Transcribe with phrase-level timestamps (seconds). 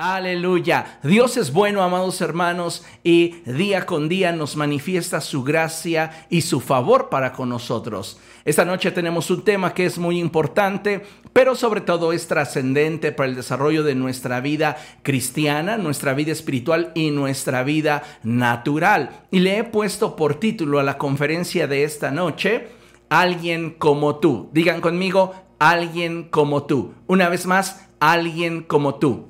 [0.00, 1.00] Aleluya.
[1.02, 6.60] Dios es bueno, amados hermanos, y día con día nos manifiesta su gracia y su
[6.60, 8.20] favor para con nosotros.
[8.44, 13.28] Esta noche tenemos un tema que es muy importante, pero sobre todo es trascendente para
[13.28, 19.24] el desarrollo de nuestra vida cristiana, nuestra vida espiritual y nuestra vida natural.
[19.32, 22.68] Y le he puesto por título a la conferencia de esta noche,
[23.08, 24.48] Alguien como tú.
[24.52, 26.94] Digan conmigo, alguien como tú.
[27.08, 29.26] Una vez más, alguien como tú.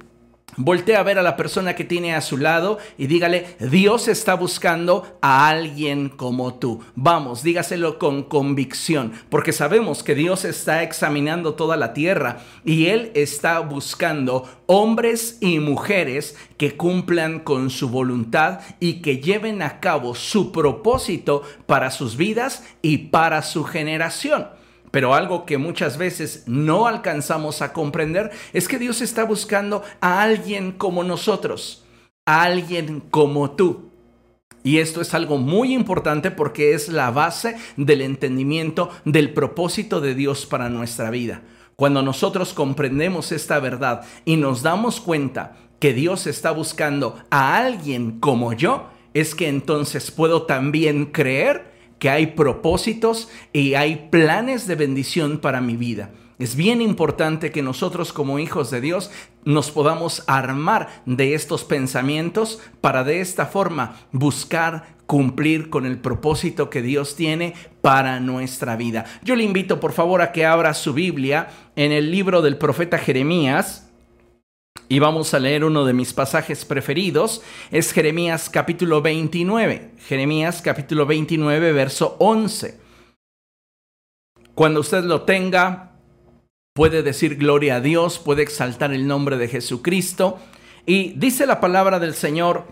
[0.61, 4.35] Voltea a ver a la persona que tiene a su lado y dígale, Dios está
[4.35, 6.83] buscando a alguien como tú.
[6.97, 13.13] Vamos, dígaselo con convicción, porque sabemos que Dios está examinando toda la tierra y Él
[13.15, 20.17] está buscando hombres y mujeres que cumplan con su voluntad y que lleven a cabo
[20.17, 24.49] su propósito para sus vidas y para su generación.
[24.91, 30.23] Pero algo que muchas veces no alcanzamos a comprender es que Dios está buscando a
[30.23, 31.85] alguien como nosotros,
[32.27, 33.91] a alguien como tú.
[34.63, 40.15] Y esto es algo muy importante porque es la base del entendimiento del propósito de
[40.15, 41.43] Dios para nuestra vida.
[41.77, 48.19] Cuando nosotros comprendemos esta verdad y nos damos cuenta que Dios está buscando a alguien
[48.19, 54.75] como yo, es que entonces puedo también creer que hay propósitos y hay planes de
[54.75, 56.11] bendición para mi vida.
[56.39, 59.11] Es bien importante que nosotros como hijos de Dios
[59.45, 66.71] nos podamos armar de estos pensamientos para de esta forma buscar cumplir con el propósito
[66.71, 69.05] que Dios tiene para nuestra vida.
[69.25, 72.99] Yo le invito por favor a que abra su Biblia en el libro del profeta
[72.99, 73.88] Jeremías,
[74.89, 79.93] y vamos a leer uno de mis pasajes preferidos, es Jeremías capítulo 29.
[80.07, 82.79] Jeremías capítulo 29, verso 11.
[84.55, 85.93] Cuando usted lo tenga,
[86.75, 90.39] puede decir gloria a Dios, puede exaltar el nombre de Jesucristo.
[90.87, 92.67] Y dice la palabra del Señor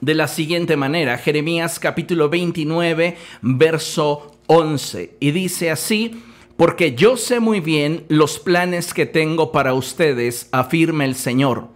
[0.00, 5.16] de la siguiente manera, Jeremías capítulo 29, verso 11.
[5.20, 6.22] Y dice así,
[6.58, 11.68] porque yo sé muy bien los planes que tengo para ustedes, afirma el Señor,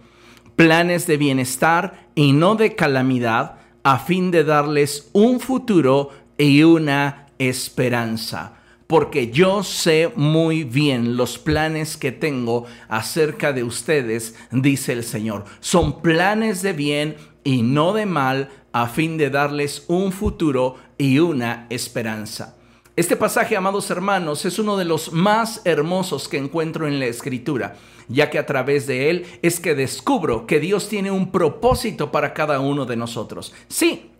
[0.57, 7.27] planes de bienestar y no de calamidad, a fin de darles un futuro y una
[7.39, 8.55] esperanza.
[8.85, 15.45] Porque yo sé muy bien los planes que tengo acerca de ustedes, dice el Señor.
[15.61, 21.19] Son planes de bien y no de mal, a fin de darles un futuro y
[21.19, 22.57] una esperanza.
[22.95, 27.75] Este pasaje, amados hermanos, es uno de los más hermosos que encuentro en la escritura,
[28.07, 32.35] ya que a través de él es que descubro que Dios tiene un propósito para
[32.35, 33.51] cada uno de nosotros.
[33.67, 34.11] Sí,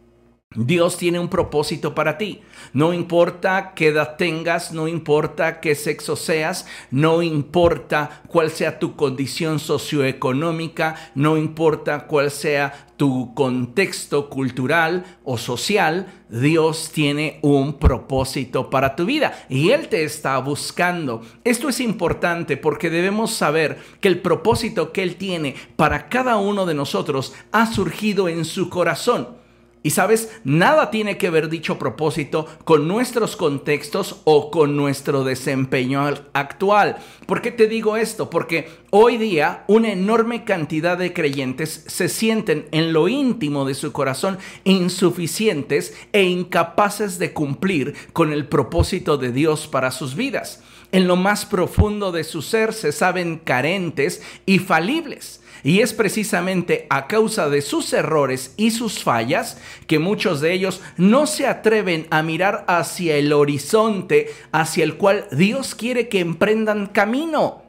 [0.56, 2.42] Dios tiene un propósito para ti.
[2.74, 8.96] No importa qué edad tengas, no importa qué sexo seas, no importa cuál sea tu
[8.96, 18.70] condición socioeconómica, no importa cuál sea tu contexto cultural o social, Dios tiene un propósito
[18.70, 21.22] para tu vida y Él te está buscando.
[21.44, 26.66] Esto es importante porque debemos saber que el propósito que Él tiene para cada uno
[26.66, 29.43] de nosotros ha surgido en su corazón.
[29.84, 36.02] Y sabes, nada tiene que ver dicho propósito con nuestros contextos o con nuestro desempeño
[36.32, 36.98] actual.
[37.26, 38.30] ¿Por qué te digo esto?
[38.30, 43.92] Porque hoy día una enorme cantidad de creyentes se sienten en lo íntimo de su
[43.92, 50.64] corazón insuficientes e incapaces de cumplir con el propósito de Dios para sus vidas.
[50.94, 55.43] En lo más profundo de su ser se saben carentes y falibles.
[55.64, 59.58] Y es precisamente a causa de sus errores y sus fallas
[59.88, 65.26] que muchos de ellos no se atreven a mirar hacia el horizonte hacia el cual
[65.32, 67.64] Dios quiere que emprendan camino.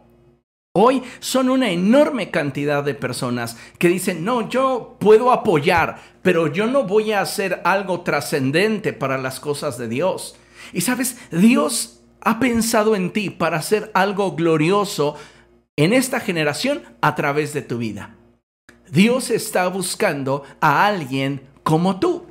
[0.76, 6.66] Hoy son una enorme cantidad de personas que dicen, no, yo puedo apoyar, pero yo
[6.66, 10.34] no voy a hacer algo trascendente para las cosas de Dios.
[10.72, 15.14] Y sabes, Dios ha pensado en ti para hacer algo glorioso
[15.76, 18.16] en esta generación a través de tu vida.
[18.90, 22.26] Dios está buscando a alguien como tú.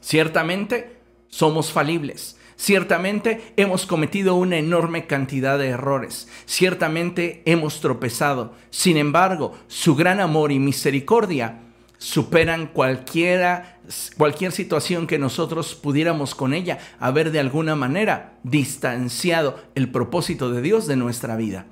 [0.00, 0.96] Ciertamente
[1.28, 2.36] somos falibles.
[2.56, 6.28] Ciertamente hemos cometido una enorme cantidad de errores.
[6.46, 8.54] Ciertamente hemos tropezado.
[8.70, 11.60] Sin embargo, su gran amor y misericordia
[11.98, 13.80] superan cualquiera,
[14.16, 20.62] cualquier situación que nosotros pudiéramos con ella haber de alguna manera distanciado el propósito de
[20.62, 21.66] Dios de nuestra vida.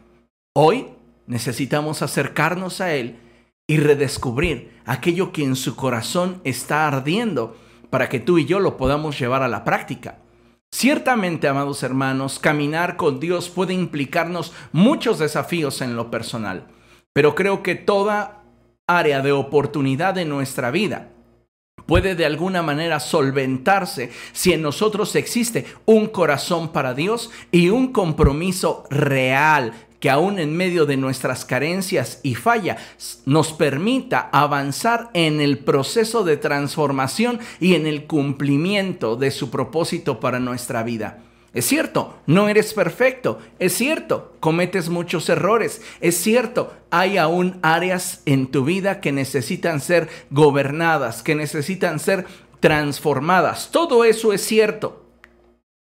[0.58, 0.87] Hoy
[1.26, 3.19] necesitamos acercarnos a Él
[3.67, 7.58] y redescubrir aquello que en su corazón está ardiendo
[7.91, 10.17] para que tú y yo lo podamos llevar a la práctica.
[10.73, 16.69] Ciertamente, amados hermanos, caminar con Dios puede implicarnos muchos desafíos en lo personal,
[17.12, 18.43] pero creo que toda
[18.87, 21.11] área de oportunidad en nuestra vida
[21.85, 27.93] puede de alguna manera solventarse si en nosotros existe un corazón para Dios y un
[27.93, 29.75] compromiso real
[30.06, 32.79] que aún en medio de nuestras carencias y fallas
[33.25, 40.20] nos permita avanzar en el proceso de transformación y en el cumplimiento de su propósito
[40.20, 41.25] para nuestra vida.
[41.53, 43.41] Es cierto, no eres perfecto.
[43.58, 45.82] Es cierto, cometes muchos errores.
[46.00, 52.26] Es cierto, hay aún áreas en tu vida que necesitan ser gobernadas, que necesitan ser
[52.61, 53.70] transformadas.
[53.73, 55.05] Todo eso es cierto.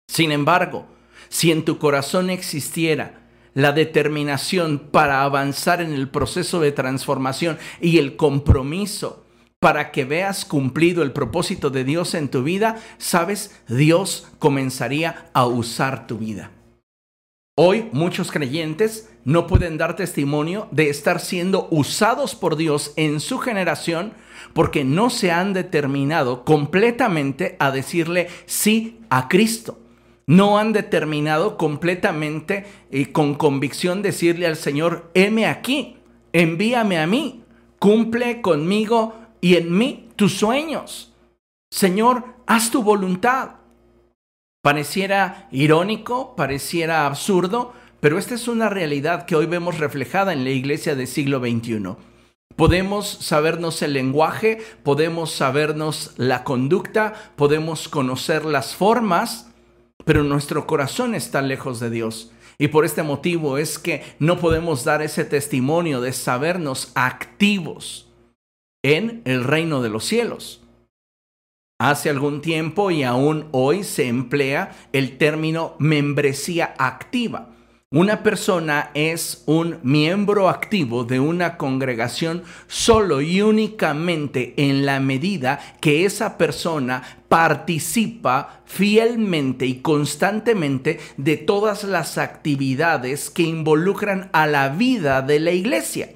[0.07, 0.85] Sin embargo,
[1.31, 3.22] si en tu corazón existiera
[3.55, 9.25] la determinación para avanzar en el proceso de transformación y el compromiso
[9.63, 15.47] para que veas cumplido el propósito de Dios en tu vida, sabes, Dios comenzaría a
[15.47, 16.51] usar tu vida.
[17.55, 23.39] Hoy muchos creyentes no pueden dar testimonio de estar siendo usados por Dios en su
[23.39, 24.15] generación
[24.53, 29.79] porque no se han determinado completamente a decirle sí a Cristo.
[30.27, 35.97] No han determinado completamente y con convicción decirle al Señor, heme aquí,
[36.33, 37.43] envíame a mí,
[37.79, 41.13] cumple conmigo y en mí tus sueños.
[41.71, 43.57] Señor, haz tu voluntad.
[44.63, 50.51] Pareciera irónico, pareciera absurdo, pero esta es una realidad que hoy vemos reflejada en la
[50.51, 51.97] iglesia del siglo XXI.
[52.57, 59.52] Podemos sabernos el lenguaje, podemos sabernos la conducta, podemos conocer las formas,
[60.05, 62.33] pero nuestro corazón está lejos de Dios.
[62.59, 68.09] Y por este motivo es que no podemos dar ese testimonio de sabernos activos
[68.85, 70.63] en el reino de los cielos.
[71.81, 77.52] Hace algún tiempo y aún hoy se emplea el término membresía activa.
[77.93, 85.61] Una persona es un miembro activo de una congregación solo y únicamente en la medida
[85.79, 94.71] que esa persona participa fielmente y constantemente de todas las actividades que involucran a la
[94.71, 96.15] vida de la iglesia.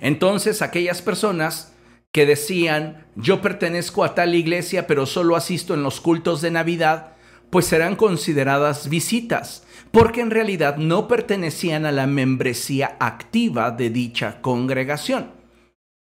[0.00, 1.72] Entonces aquellas personas
[2.10, 7.12] que decían, yo pertenezco a tal iglesia, pero solo asisto en los cultos de Navidad,
[7.50, 14.42] pues serán consideradas visitas, porque en realidad no pertenecían a la membresía activa de dicha
[14.42, 15.30] congregación.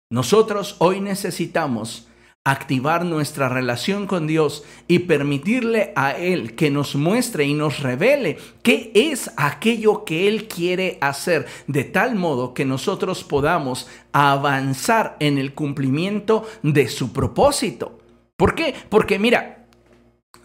[0.10, 2.08] Nosotros hoy necesitamos
[2.46, 8.38] activar nuestra relación con Dios y permitirle a Él que nos muestre y nos revele
[8.64, 15.38] qué es aquello que Él quiere hacer, de tal modo que nosotros podamos avanzar en
[15.38, 18.00] el cumplimiento de su propósito.
[18.38, 18.74] ¿Por qué?
[18.88, 19.66] Porque mira,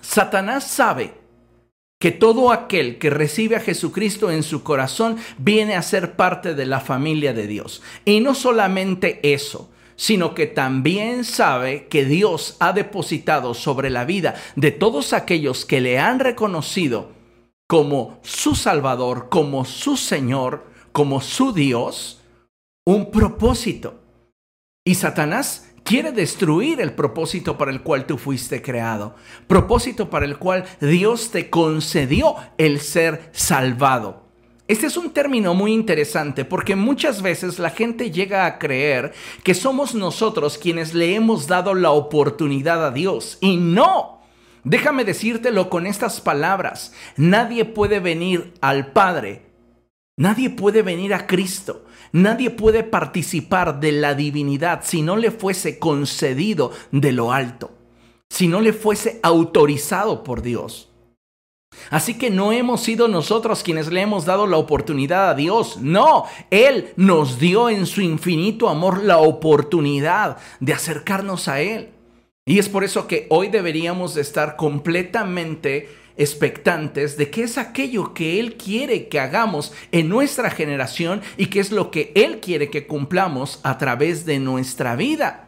[0.01, 1.20] Satanás sabe
[2.01, 6.65] que todo aquel que recibe a Jesucristo en su corazón viene a ser parte de
[6.65, 7.83] la familia de Dios.
[8.07, 14.35] Y no solamente eso, sino que también sabe que Dios ha depositado sobre la vida
[14.57, 17.11] de todos aquellos que le han reconocido
[17.69, 22.23] como su Salvador, como su Señor, como su Dios,
[22.87, 24.01] un propósito.
[24.87, 29.17] Y Satanás quiere destruir el propósito para el cual tú fuiste creado,
[29.49, 34.29] propósito para el cual Dios te concedió el ser salvado.
[34.69, 39.53] Este es un término muy interesante porque muchas veces la gente llega a creer que
[39.53, 43.39] somos nosotros quienes le hemos dado la oportunidad a Dios.
[43.41, 44.21] Y no.
[44.63, 46.93] Déjame decírtelo con estas palabras.
[47.17, 49.43] Nadie puede venir al Padre.
[50.17, 51.85] Nadie puede venir a Cristo.
[52.13, 57.71] Nadie puede participar de la divinidad si no le fuese concedido de lo alto.
[58.29, 60.91] Si no le fuese autorizado por Dios.
[61.91, 65.79] Así que no hemos sido nosotros quienes le hemos dado la oportunidad a Dios.
[65.81, 71.91] No, Él nos dio en su infinito amor la oportunidad de acercarnos a Él.
[72.47, 75.89] Y es por eso que hoy deberíamos de estar completamente
[76.21, 81.61] expectantes de qué es aquello que Él quiere que hagamos en nuestra generación y qué
[81.61, 85.47] es lo que Él quiere que cumplamos a través de nuestra vida.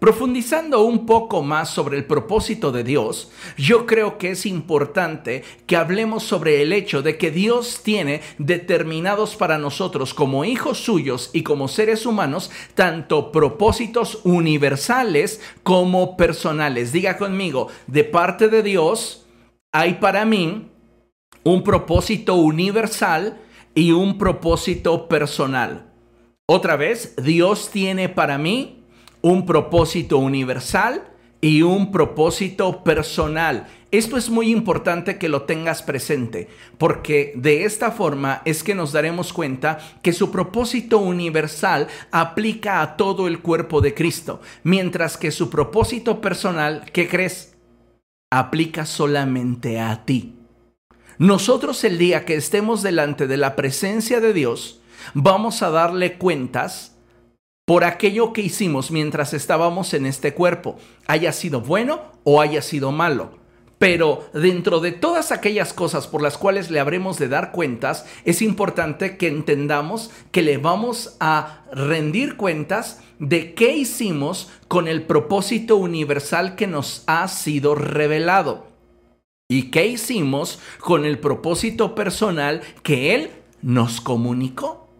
[0.00, 5.76] Profundizando un poco más sobre el propósito de Dios, yo creo que es importante que
[5.76, 11.42] hablemos sobre el hecho de que Dios tiene determinados para nosotros como hijos suyos y
[11.42, 16.92] como seres humanos tanto propósitos universales como personales.
[16.92, 19.26] Diga conmigo, de parte de Dios
[19.72, 20.68] hay para mí
[21.44, 23.40] un propósito universal
[23.74, 25.92] y un propósito personal.
[26.46, 28.84] Otra vez, Dios tiene para mí
[29.22, 31.04] un propósito universal
[31.40, 33.68] y un propósito personal.
[33.92, 38.92] Esto es muy importante que lo tengas presente, porque de esta forma es que nos
[38.92, 45.30] daremos cuenta que su propósito universal aplica a todo el cuerpo de Cristo, mientras que
[45.30, 47.56] su propósito personal, ¿qué crees?
[48.32, 50.36] Aplica solamente a ti.
[51.18, 54.80] Nosotros el día que estemos delante de la presencia de Dios,
[55.14, 56.96] vamos a darle cuentas
[57.66, 62.92] por aquello que hicimos mientras estábamos en este cuerpo, haya sido bueno o haya sido
[62.92, 63.39] malo.
[63.80, 68.42] Pero dentro de todas aquellas cosas por las cuales le habremos de dar cuentas, es
[68.42, 75.78] importante que entendamos que le vamos a rendir cuentas de qué hicimos con el propósito
[75.78, 78.66] universal que nos ha sido revelado.
[79.48, 83.30] ¿Y qué hicimos con el propósito personal que Él
[83.62, 84.90] nos comunicó?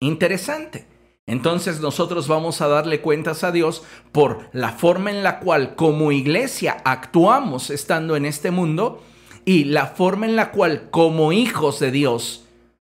[0.00, 0.93] Interesante.
[1.26, 6.12] Entonces nosotros vamos a darle cuentas a Dios por la forma en la cual como
[6.12, 9.02] iglesia actuamos estando en este mundo
[9.46, 12.44] y la forma en la cual como hijos de Dios,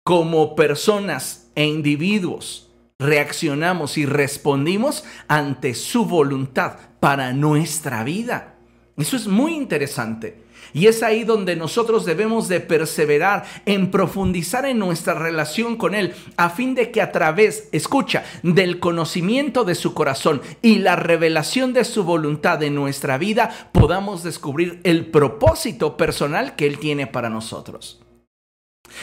[0.05, 8.55] como personas e individuos, reaccionamos y respondimos ante su voluntad para nuestra vida.
[8.97, 10.44] Eso es muy interesante.
[10.75, 16.15] Y es ahí donde nosotros debemos de perseverar en profundizar en nuestra relación con Él,
[16.37, 21.73] a fin de que a través, escucha, del conocimiento de su corazón y la revelación
[21.73, 27.31] de su voluntad en nuestra vida, podamos descubrir el propósito personal que Él tiene para
[27.31, 28.03] nosotros.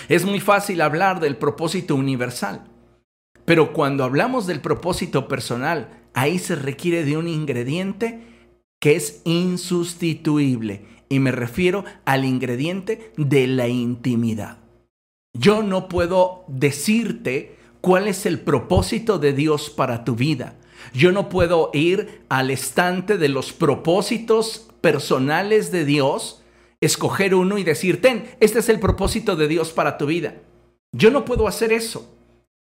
[0.09, 2.65] Es muy fácil hablar del propósito universal,
[3.45, 8.27] pero cuando hablamos del propósito personal, ahí se requiere de un ingrediente
[8.81, 14.59] que es insustituible y me refiero al ingrediente de la intimidad.
[15.37, 20.55] Yo no puedo decirte cuál es el propósito de Dios para tu vida.
[20.93, 26.43] Yo no puedo ir al estante de los propósitos personales de Dios,
[26.79, 30.35] escoger uno y decir, ten, este es el propósito de Dios para tu vida.
[30.93, 32.09] Yo no puedo hacer eso.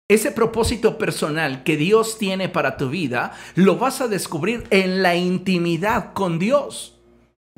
[0.08, 5.16] Ese propósito personal que Dios tiene para tu vida, lo vas a descubrir en la
[5.16, 6.97] intimidad con Dios.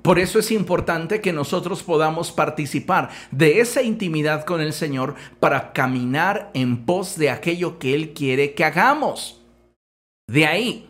[0.01, 5.73] Por eso es importante que nosotros podamos participar de esa intimidad con el Señor para
[5.73, 9.41] caminar en pos de aquello que Él quiere que hagamos.
[10.27, 10.88] De ahí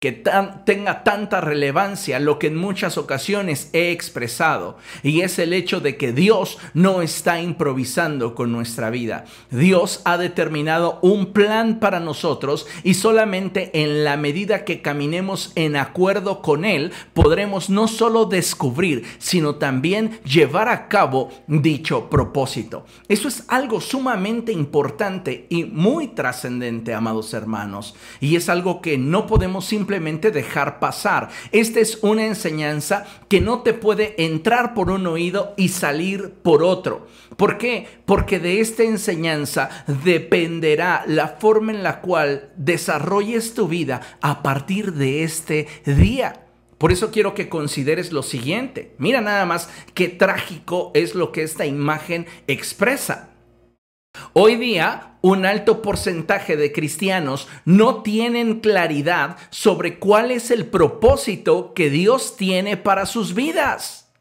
[0.00, 5.80] que tenga tanta relevancia lo que en muchas ocasiones he expresado, y es el hecho
[5.80, 9.26] de que Dios no está improvisando con nuestra vida.
[9.50, 15.76] Dios ha determinado un plan para nosotros y solamente en la medida que caminemos en
[15.76, 22.86] acuerdo con Él podremos no solo descubrir, sino también llevar a cabo dicho propósito.
[23.06, 29.26] Eso es algo sumamente importante y muy trascendente, amados hermanos, y es algo que no
[29.26, 31.30] podemos simplemente simplemente dejar pasar.
[31.50, 36.62] Esta es una enseñanza que no te puede entrar por un oído y salir por
[36.62, 37.08] otro.
[37.36, 37.88] ¿Por qué?
[38.06, 39.68] Porque de esta enseñanza
[40.04, 46.46] dependerá la forma en la cual desarrolles tu vida a partir de este día.
[46.78, 48.94] Por eso quiero que consideres lo siguiente.
[48.98, 53.29] Mira nada más qué trágico es lo que esta imagen expresa.
[54.32, 61.74] Hoy día, un alto porcentaje de cristianos no tienen claridad sobre cuál es el propósito
[61.74, 64.12] que Dios tiene para sus vidas.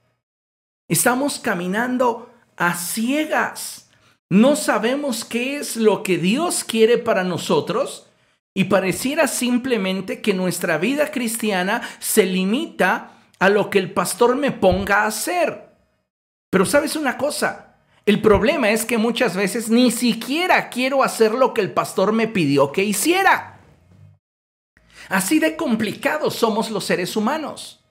[0.87, 3.89] Estamos caminando a ciegas.
[4.29, 8.07] No sabemos qué es lo que Dios quiere para nosotros
[8.55, 14.51] y pareciera simplemente que nuestra vida cristiana se limita a lo que el pastor me
[14.51, 15.69] ponga a hacer.
[16.49, 17.68] Pero sabes una cosa,
[18.09, 22.27] el problema es que muchas veces ni siquiera quiero hacer lo que el pastor me
[22.27, 23.59] pidió que hiciera.
[25.09, 27.85] Así de complicados somos los seres humanos.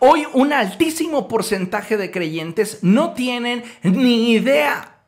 [0.00, 5.04] Hoy un altísimo porcentaje de creyentes no tienen ni idea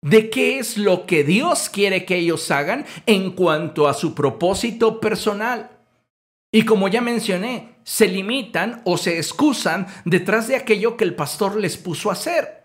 [0.00, 5.00] de qué es lo que Dios quiere que ellos hagan en cuanto a su propósito
[5.00, 5.70] personal.
[6.50, 11.56] Y como ya mencioné, se limitan o se excusan detrás de aquello que el pastor
[11.56, 12.61] les puso a hacer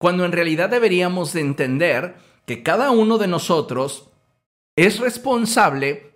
[0.00, 2.14] cuando en realidad deberíamos de entender
[2.46, 4.08] que cada uno de nosotros
[4.74, 6.14] es responsable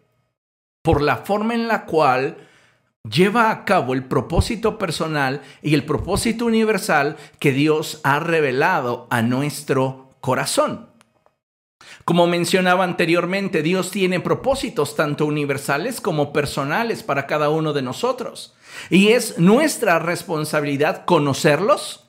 [0.80, 2.38] por la forma en la cual
[3.06, 9.20] lleva a cabo el propósito personal y el propósito universal que Dios ha revelado a
[9.20, 10.88] nuestro corazón.
[12.06, 18.54] Como mencionaba anteriormente, Dios tiene propósitos tanto universales como personales para cada uno de nosotros.
[18.88, 22.03] Y es nuestra responsabilidad conocerlos,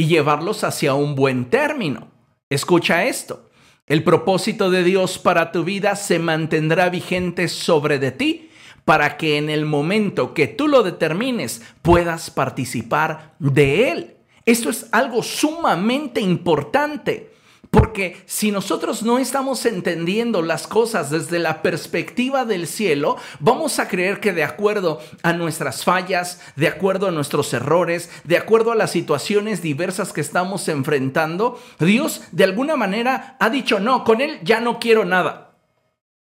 [0.00, 2.08] y llevarlos hacia un buen término.
[2.48, 3.50] Escucha esto.
[3.86, 8.50] El propósito de Dios para tu vida se mantendrá vigente sobre de ti
[8.86, 14.16] para que en el momento que tú lo determines puedas participar de él.
[14.46, 17.29] Esto es algo sumamente importante.
[17.70, 23.86] Porque si nosotros no estamos entendiendo las cosas desde la perspectiva del cielo, vamos a
[23.86, 28.74] creer que de acuerdo a nuestras fallas, de acuerdo a nuestros errores, de acuerdo a
[28.74, 34.40] las situaciones diversas que estamos enfrentando, Dios de alguna manera ha dicho, no, con Él
[34.42, 35.52] ya no quiero nada.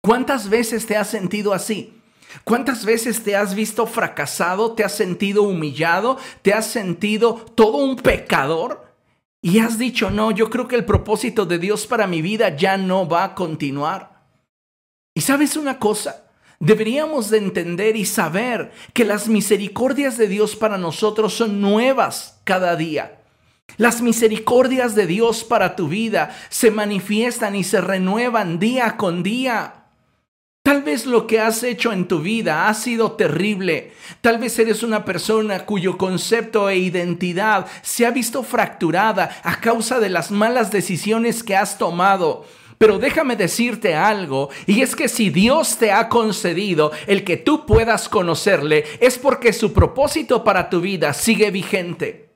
[0.01, 2.01] ¿Cuántas veces te has sentido así?
[2.45, 7.97] ¿Cuántas veces te has visto fracasado, te has sentido humillado, te has sentido todo un
[7.97, 8.86] pecador?
[9.47, 12.77] Y has dicho, no, yo creo que el propósito de Dios para mi vida ya
[12.77, 14.25] no va a continuar.
[15.15, 16.25] Y sabes una cosa,
[16.59, 22.75] deberíamos de entender y saber que las misericordias de Dios para nosotros son nuevas cada
[22.75, 23.21] día.
[23.77, 29.86] Las misericordias de Dios para tu vida se manifiestan y se renuevan día con día.
[30.67, 33.93] Tal vez lo que has hecho en tu vida ha sido terrible.
[34.21, 40.01] Tal vez eres una persona cuyo concepto e identidad se ha visto fracturada a causa
[40.01, 42.47] de las malas decisiones que has tomado.
[42.79, 47.65] Pero déjame decirte algo, y es que si Dios te ha concedido el que tú
[47.65, 52.31] puedas conocerle, es porque su propósito para tu vida sigue vigente.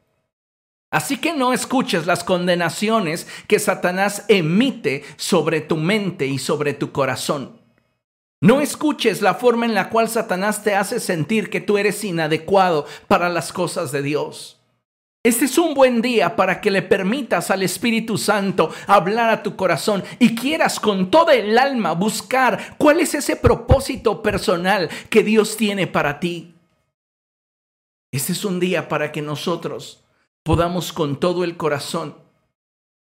[0.92, 6.92] Así que no escuches las condenaciones que Satanás emite sobre tu mente y sobre tu
[6.92, 7.59] corazón.
[8.42, 12.86] No escuches la forma en la cual Satanás te hace sentir que tú eres inadecuado
[13.06, 14.58] para las cosas de Dios.
[15.22, 19.54] Este es un buen día para que le permitas al Espíritu Santo hablar a tu
[19.54, 25.58] corazón y quieras con toda el alma buscar cuál es ese propósito personal que Dios
[25.58, 26.54] tiene para ti.
[28.10, 30.02] Este es un día para que nosotros
[30.42, 32.14] podamos con todo el corazón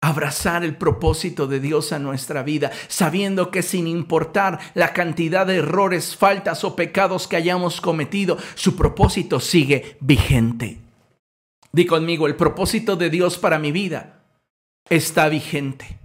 [0.04, 5.56] abrazar el propósito de Dios a nuestra vida, sabiendo que sin importar la cantidad de
[5.56, 10.78] errores, faltas o pecados que hayamos cometido, su propósito sigue vigente.
[11.72, 14.20] Di conmigo, el propósito de Dios para mi vida
[14.90, 15.98] está vigente.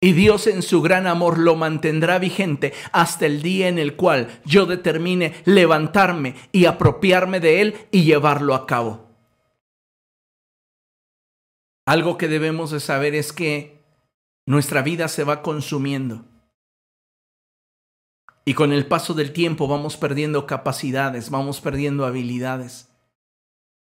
[0.00, 4.28] Y Dios en su gran amor lo mantendrá vigente hasta el día en el cual
[4.44, 9.03] yo determine levantarme y apropiarme de él y llevarlo a cabo.
[11.86, 13.84] Algo que debemos de saber es que
[14.46, 16.24] nuestra vida se va consumiendo.
[18.46, 22.90] Y con el paso del tiempo vamos perdiendo capacidades, vamos perdiendo habilidades.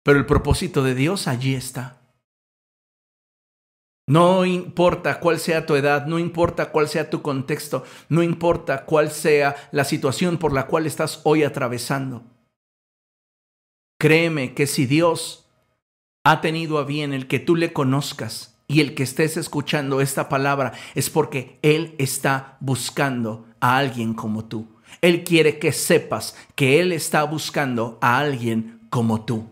[0.05, 2.01] Pero el propósito de Dios allí está.
[4.09, 9.11] No importa cuál sea tu edad, no importa cuál sea tu contexto, no importa cuál
[9.11, 12.25] sea la situación por la cual estás hoy atravesando.
[13.99, 15.49] Créeme que si Dios
[16.25, 20.29] ha tenido a bien el que tú le conozcas y el que estés escuchando esta
[20.29, 24.69] palabra es porque Él está buscando a alguien como tú.
[25.01, 29.49] Él quiere que sepas que Él está buscando a alguien como tú.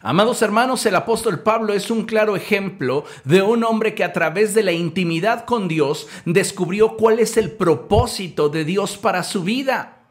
[0.00, 4.54] Amados hermanos, el apóstol Pablo es un claro ejemplo de un hombre que a través
[4.54, 10.04] de la intimidad con Dios descubrió cuál es el propósito de Dios para su vida.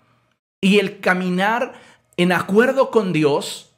[0.60, 1.74] Y el caminar
[2.18, 3.76] en acuerdo con Dios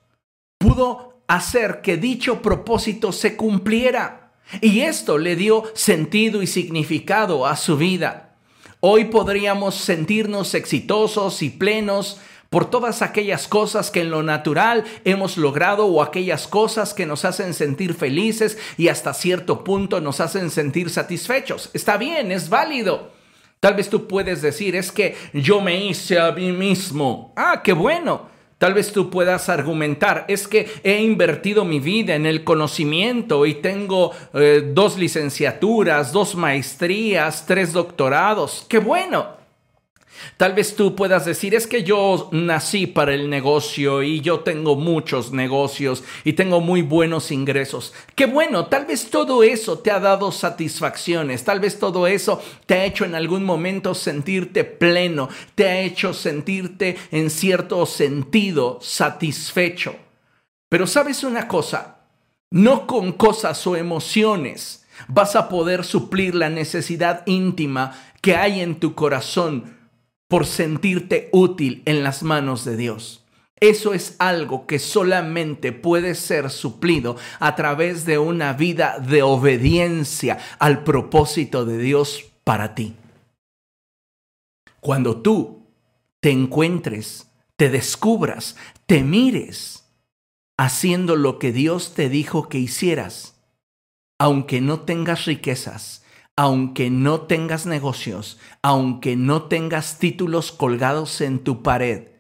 [0.58, 4.32] pudo hacer que dicho propósito se cumpliera.
[4.62, 8.36] Y esto le dio sentido y significado a su vida.
[8.80, 15.38] Hoy podríamos sentirnos exitosos y plenos por todas aquellas cosas que en lo natural hemos
[15.38, 20.50] logrado o aquellas cosas que nos hacen sentir felices y hasta cierto punto nos hacen
[20.50, 21.70] sentir satisfechos.
[21.74, 23.12] Está bien, es válido.
[23.60, 27.34] Tal vez tú puedes decir, es que yo me hice a mí mismo.
[27.36, 28.39] Ah, qué bueno.
[28.60, 33.54] Tal vez tú puedas argumentar, es que he invertido mi vida en el conocimiento y
[33.54, 38.66] tengo eh, dos licenciaturas, dos maestrías, tres doctorados.
[38.68, 39.39] ¡Qué bueno!
[40.38, 44.76] Tal vez tú puedas decir, es que yo nací para el negocio y yo tengo
[44.76, 47.94] muchos negocios y tengo muy buenos ingresos.
[48.16, 52.76] Qué bueno, tal vez todo eso te ha dado satisfacciones, tal vez todo eso te
[52.76, 59.96] ha hecho en algún momento sentirte pleno, te ha hecho sentirte en cierto sentido satisfecho.
[60.70, 62.00] Pero sabes una cosa,
[62.52, 68.80] no con cosas o emociones vas a poder suplir la necesidad íntima que hay en
[68.80, 69.79] tu corazón
[70.30, 73.26] por sentirte útil en las manos de Dios.
[73.60, 80.38] Eso es algo que solamente puede ser suplido a través de una vida de obediencia
[80.60, 82.96] al propósito de Dios para ti.
[84.80, 85.66] Cuando tú
[86.22, 89.90] te encuentres, te descubras, te mires
[90.58, 93.36] haciendo lo que Dios te dijo que hicieras,
[94.18, 96.04] aunque no tengas riquezas,
[96.40, 102.12] aunque no tengas negocios, aunque no tengas títulos colgados en tu pared,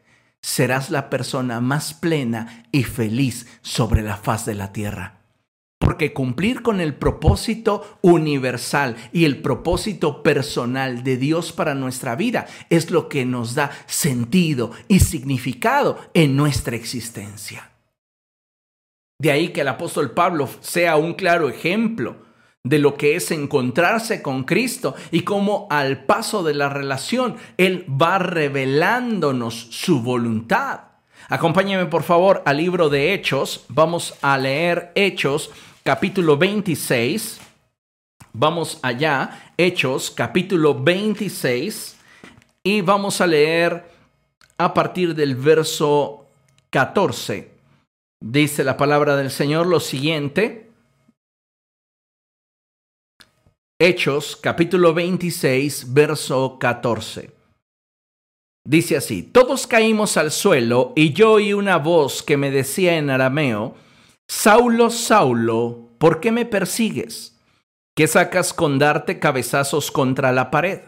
[0.41, 5.21] serás la persona más plena y feliz sobre la faz de la tierra.
[5.79, 12.45] Porque cumplir con el propósito universal y el propósito personal de Dios para nuestra vida
[12.69, 17.71] es lo que nos da sentido y significado en nuestra existencia.
[19.17, 22.27] De ahí que el apóstol Pablo sea un claro ejemplo
[22.63, 27.85] de lo que es encontrarse con Cristo y cómo al paso de la relación Él
[27.89, 30.81] va revelándonos su voluntad.
[31.29, 33.65] Acompáñame por favor al libro de Hechos.
[33.69, 35.51] Vamos a leer Hechos
[35.83, 37.39] capítulo 26.
[38.33, 41.97] Vamos allá, Hechos capítulo 26
[42.63, 43.89] y vamos a leer
[44.57, 46.27] a partir del verso
[46.69, 47.51] 14.
[48.21, 50.68] Dice la palabra del Señor lo siguiente.
[53.81, 57.31] Hechos capítulo 26, verso 14.
[58.65, 63.09] Dice así, todos caímos al suelo y yo oí una voz que me decía en
[63.09, 63.75] arameo,
[64.27, 67.39] Saulo, Saulo, ¿por qué me persigues?
[67.95, 70.81] ¿Qué sacas con darte cabezazos contra la pared?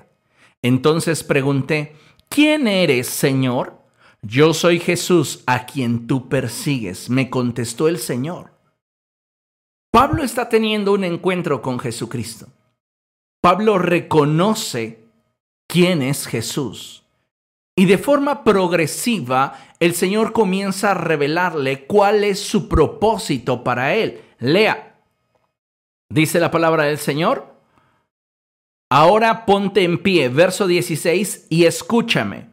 [0.62, 1.96] Entonces pregunté,
[2.28, 3.80] ¿quién eres, Señor?
[4.22, 8.52] Yo soy Jesús a quien tú persigues, me contestó el Señor.
[9.92, 12.48] Pablo está teniendo un encuentro con Jesucristo.
[13.42, 15.00] Pablo reconoce
[15.68, 17.04] quién es Jesús.
[17.76, 24.22] Y de forma progresiva, el Señor comienza a revelarle cuál es su propósito para él.
[24.38, 25.00] Lea,
[26.10, 27.56] dice la palabra del Señor.
[28.92, 32.50] Ahora ponte en pie, verso 16, y escúchame.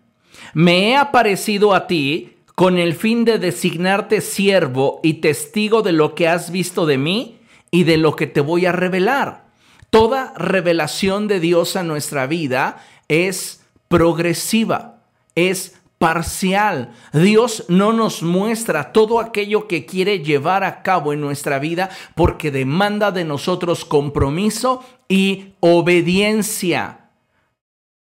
[0.54, 6.14] Me he aparecido a ti con el fin de designarte siervo y testigo de lo
[6.14, 9.47] que has visto de mí y de lo que te voy a revelar.
[9.90, 15.02] Toda revelación de Dios a nuestra vida es progresiva,
[15.34, 16.92] es parcial.
[17.12, 22.50] Dios no nos muestra todo aquello que quiere llevar a cabo en nuestra vida porque
[22.50, 26.97] demanda de nosotros compromiso y obediencia.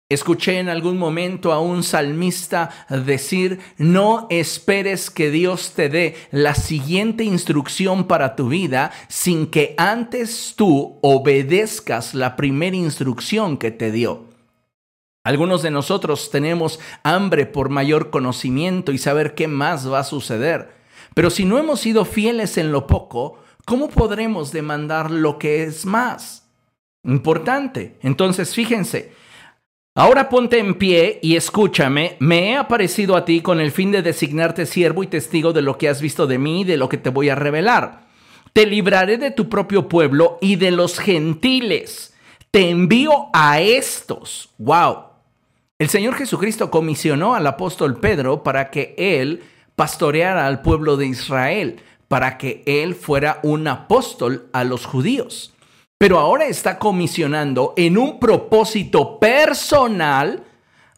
[0.08, 6.54] Escuché en algún momento a un salmista decir, no esperes que Dios te dé la
[6.54, 13.90] siguiente instrucción para tu vida sin que antes tú obedezcas la primera instrucción que te
[13.90, 14.26] dio.
[15.24, 20.72] Algunos de nosotros tenemos hambre por mayor conocimiento y saber qué más va a suceder.
[21.14, 25.84] Pero si no hemos sido fieles en lo poco, ¿cómo podremos demandar lo que es
[25.84, 26.48] más?
[27.02, 27.98] Importante.
[28.02, 29.25] Entonces, fíjense,
[29.98, 34.02] Ahora ponte en pie y escúchame, me he aparecido a ti con el fin de
[34.02, 36.98] designarte siervo y testigo de lo que has visto de mí y de lo que
[36.98, 38.06] te voy a revelar.
[38.52, 42.14] Te libraré de tu propio pueblo y de los gentiles.
[42.50, 44.50] Te envío a estos.
[44.59, 45.04] ¡Wow!
[45.78, 49.44] El Señor Jesucristo comisionó al apóstol Pedro para que él
[49.76, 55.55] pastoreara al pueblo de Israel, para que él fuera un apóstol a los judíos
[55.98, 60.44] pero ahora está comisionando en un propósito personal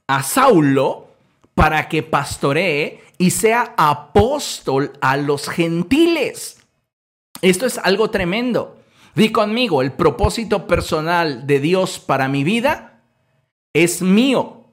[0.06, 1.08] a Saulo
[1.54, 6.58] para que pastoree y sea apóstol a los gentiles.
[7.42, 8.78] Esto es algo tremendo.
[9.14, 13.02] Di conmigo, el propósito personal de Dios para mi vida
[13.72, 14.66] es mío.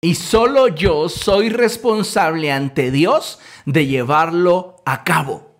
[0.00, 5.50] Y solo yo soy responsable ante Dios de llevarlo a cabo.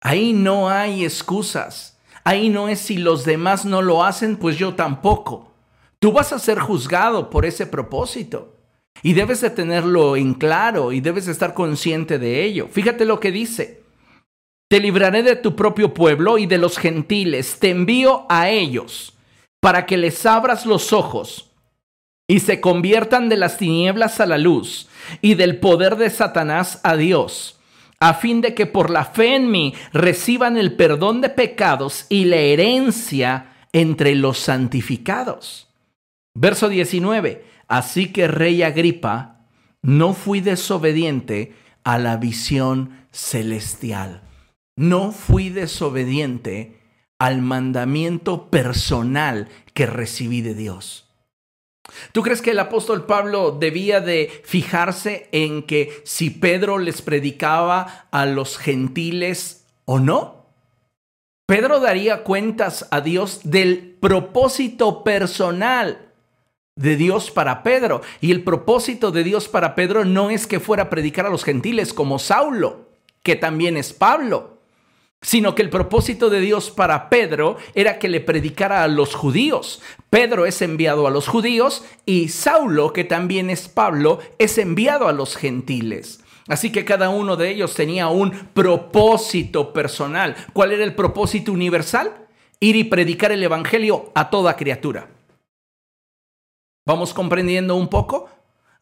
[0.00, 1.93] Ahí no hay excusas.
[2.24, 5.52] Ahí no es si los demás no lo hacen, pues yo tampoco.
[5.98, 8.56] Tú vas a ser juzgado por ese propósito.
[9.02, 12.68] Y debes de tenerlo en claro y debes de estar consciente de ello.
[12.70, 13.82] Fíjate lo que dice.
[14.70, 17.58] Te libraré de tu propio pueblo y de los gentiles.
[17.58, 19.14] Te envío a ellos
[19.60, 21.50] para que les abras los ojos
[22.26, 24.88] y se conviertan de las tinieblas a la luz
[25.20, 27.58] y del poder de Satanás a Dios
[28.04, 32.26] a fin de que por la fe en mí reciban el perdón de pecados y
[32.26, 35.68] la herencia entre los santificados.
[36.34, 37.46] Verso 19.
[37.66, 39.46] Así que, rey Agripa,
[39.80, 44.20] no fui desobediente a la visión celestial.
[44.76, 46.80] No fui desobediente
[47.18, 51.08] al mandamiento personal que recibí de Dios.
[52.12, 58.06] ¿Tú crees que el apóstol Pablo debía de fijarse en que si Pedro les predicaba
[58.10, 60.46] a los gentiles o no?
[61.46, 66.12] Pedro daría cuentas a Dios del propósito personal
[66.76, 68.02] de Dios para Pedro.
[68.20, 71.44] Y el propósito de Dios para Pedro no es que fuera a predicar a los
[71.44, 72.88] gentiles como Saulo,
[73.22, 74.53] que también es Pablo.
[75.24, 79.80] Sino que el propósito de Dios para Pedro era que le predicara a los judíos.
[80.10, 85.12] Pedro es enviado a los judíos y Saulo, que también es Pablo, es enviado a
[85.12, 86.20] los gentiles.
[86.46, 90.36] Así que cada uno de ellos tenía un propósito personal.
[90.52, 92.26] ¿Cuál era el propósito universal?
[92.60, 95.08] Ir y predicar el Evangelio a toda criatura.
[96.86, 98.28] ¿Vamos comprendiendo un poco?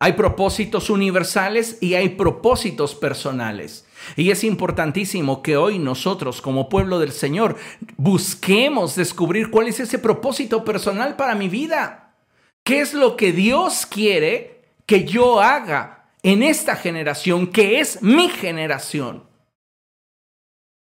[0.02, 3.86] Hay propósitos universales y hay propósitos personales.
[4.16, 7.56] Y es importantísimo que hoy nosotros como pueblo del Señor
[7.98, 12.16] busquemos descubrir cuál es ese propósito personal para mi vida.
[12.64, 18.28] ¿Qué es lo que Dios quiere que yo haga en esta generación, que es mi
[18.28, 19.22] generación?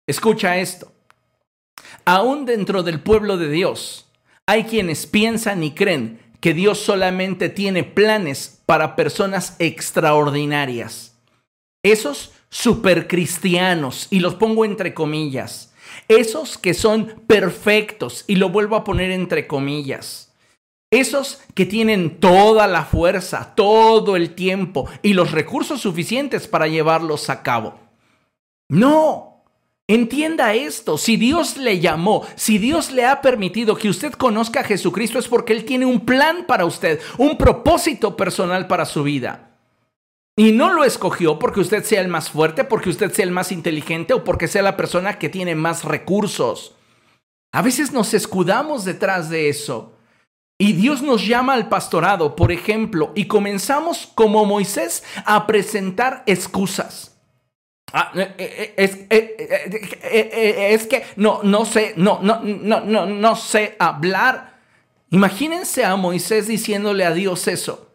[0.07, 0.91] Escucha esto.
[2.07, 4.11] Aún dentro del pueblo de Dios
[4.47, 11.17] hay quienes piensan y creen que Dios solamente tiene planes para personas extraordinarias.
[11.85, 15.73] Esos supercristianos, y los pongo entre comillas,
[16.09, 20.35] esos que son perfectos, y lo vuelvo a poner entre comillas,
[20.91, 27.31] esos que tienen toda la fuerza, todo el tiempo y los recursos suficientes para llevarlos
[27.31, 27.79] a cabo.
[28.69, 29.32] No,
[29.93, 34.65] Entienda esto, si Dios le llamó, si Dios le ha permitido que usted conozca a
[34.65, 39.59] Jesucristo es porque Él tiene un plan para usted, un propósito personal para su vida.
[40.35, 43.53] Y no lo escogió porque usted sea el más fuerte, porque usted sea el más
[43.53, 46.75] inteligente o porque sea la persona que tiene más recursos.
[47.53, 49.99] A veces nos escudamos detrás de eso.
[50.59, 57.12] Y Dios nos llama al pastorado, por ejemplo, y comenzamos como Moisés a presentar excusas.
[57.93, 63.37] Ah, eh, eh, es, eh, es, que no, no sé, no, no, no, no, no
[63.37, 64.59] sé hablar.
[65.11, 67.89] Imagínense a Moisés diciéndole a Dios eso.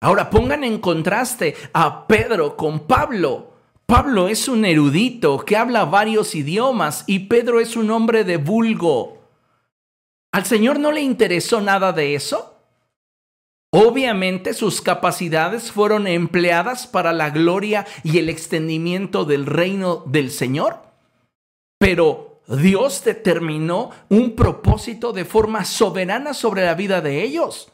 [0.00, 3.54] Ahora pongan en contraste a Pedro con Pablo.
[3.86, 9.22] Pablo es un erudito que habla varios idiomas y Pedro es un hombre de vulgo.
[10.30, 12.57] ¿Al Señor no le interesó nada de eso?
[13.70, 20.82] Obviamente sus capacidades fueron empleadas para la gloria y el extendimiento del reino del Señor,
[21.78, 27.70] pero Dios determinó un propósito de forma soberana sobre la vida de ellos.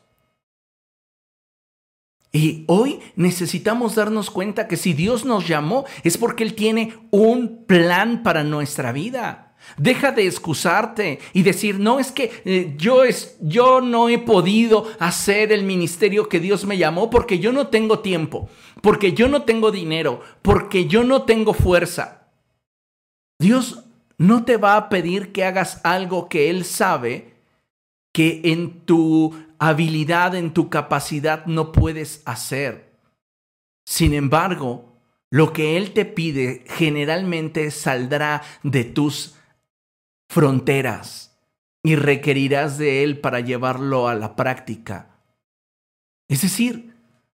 [2.33, 7.64] Y hoy necesitamos darnos cuenta que si Dios nos llamó es porque Él tiene un
[7.66, 9.54] plan para nuestra vida.
[9.77, 14.87] Deja de excusarte y decir, no es que eh, yo, es, yo no he podido
[14.98, 18.48] hacer el ministerio que Dios me llamó porque yo no tengo tiempo,
[18.83, 22.29] porque yo no tengo dinero, porque yo no tengo fuerza.
[23.38, 23.85] Dios
[24.16, 27.35] no te va a pedir que hagas algo que Él sabe
[28.12, 32.92] que en tu habilidad, en tu capacidad no puedes hacer.
[33.85, 34.94] Sin embargo,
[35.31, 39.35] lo que Él te pide generalmente saldrá de tus
[40.28, 41.38] fronteras
[41.82, 45.20] y requerirás de Él para llevarlo a la práctica.
[46.28, 46.94] Es decir,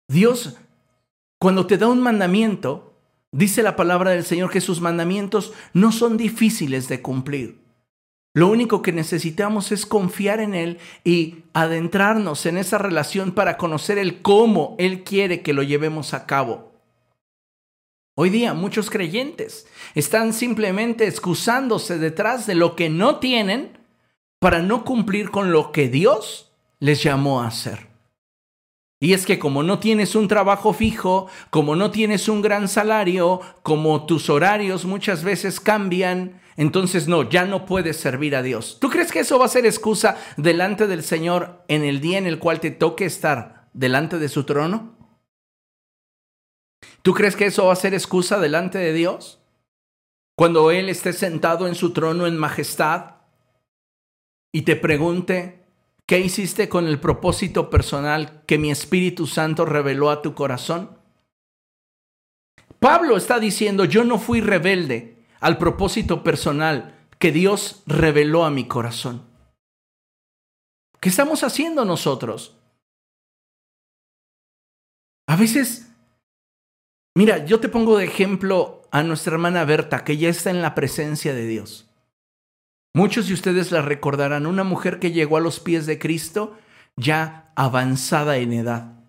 [0.08, 0.58] Dios,
[1.40, 2.98] cuando te da un mandamiento,
[3.32, 7.68] dice la palabra del Señor que sus mandamientos no son difíciles de cumplir.
[8.34, 13.98] Lo único que necesitamos es confiar en Él y adentrarnos en esa relación para conocer
[13.98, 16.77] el cómo Él quiere que lo llevemos a cabo.
[18.20, 23.78] Hoy día muchos creyentes están simplemente excusándose detrás de lo que no tienen
[24.40, 27.90] para no cumplir con lo que Dios les llamó a hacer.
[29.00, 33.40] Y es que como no tienes un trabajo fijo, como no tienes un gran salario,
[33.62, 38.80] como tus horarios muchas veces cambian, entonces no, ya no puedes servir a Dios.
[38.82, 42.26] ¿Tú crees que eso va a ser excusa delante del Señor en el día en
[42.26, 44.97] el cual te toque estar delante de su trono?
[47.02, 49.40] ¿Tú crees que eso va a ser excusa delante de Dios?
[50.38, 53.16] Cuando Él esté sentado en su trono en majestad
[54.52, 55.66] y te pregunte,
[56.06, 60.98] ¿qué hiciste con el propósito personal que mi Espíritu Santo reveló a tu corazón?
[62.80, 68.68] Pablo está diciendo, yo no fui rebelde al propósito personal que Dios reveló a mi
[68.68, 69.26] corazón.
[71.00, 72.56] ¿Qué estamos haciendo nosotros?
[75.28, 75.92] A veces
[77.18, 80.76] Mira, yo te pongo de ejemplo a nuestra hermana Berta, que ya está en la
[80.76, 81.90] presencia de Dios.
[82.94, 86.56] Muchos de ustedes la recordarán, una mujer que llegó a los pies de Cristo
[86.96, 89.00] ya avanzada en edad.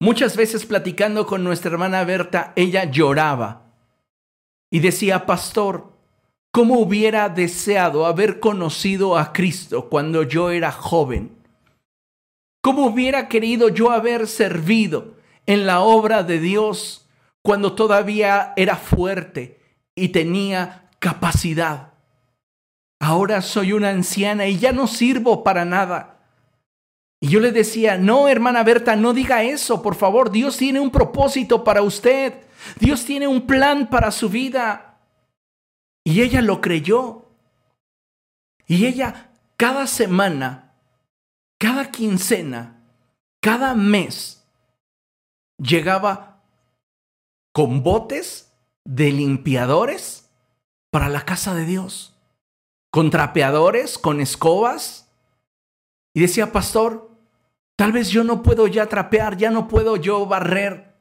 [0.00, 3.64] Muchas veces platicando con nuestra hermana Berta, ella lloraba
[4.70, 5.92] y decía, pastor,
[6.52, 11.36] ¿cómo hubiera deseado haber conocido a Cristo cuando yo era joven?
[12.62, 17.06] ¿Cómo hubiera querido yo haber servido en la obra de Dios
[17.42, 19.60] cuando todavía era fuerte
[19.94, 21.92] y tenía capacidad.
[23.00, 26.18] Ahora soy una anciana y ya no sirvo para nada.
[27.20, 30.30] Y yo le decía, no, hermana Berta, no diga eso, por favor.
[30.30, 32.34] Dios tiene un propósito para usted.
[32.78, 34.98] Dios tiene un plan para su vida.
[36.04, 37.26] Y ella lo creyó.
[38.66, 40.74] Y ella cada semana,
[41.58, 42.80] cada quincena,
[43.40, 44.46] cada mes,
[45.58, 46.37] llegaba
[47.58, 48.52] con botes
[48.84, 50.30] de limpiadores
[50.92, 52.14] para la casa de Dios,
[52.92, 55.10] con trapeadores, con escobas.
[56.14, 57.10] Y decía, pastor,
[57.74, 60.94] tal vez yo no puedo ya trapear, ya no puedo yo barrer,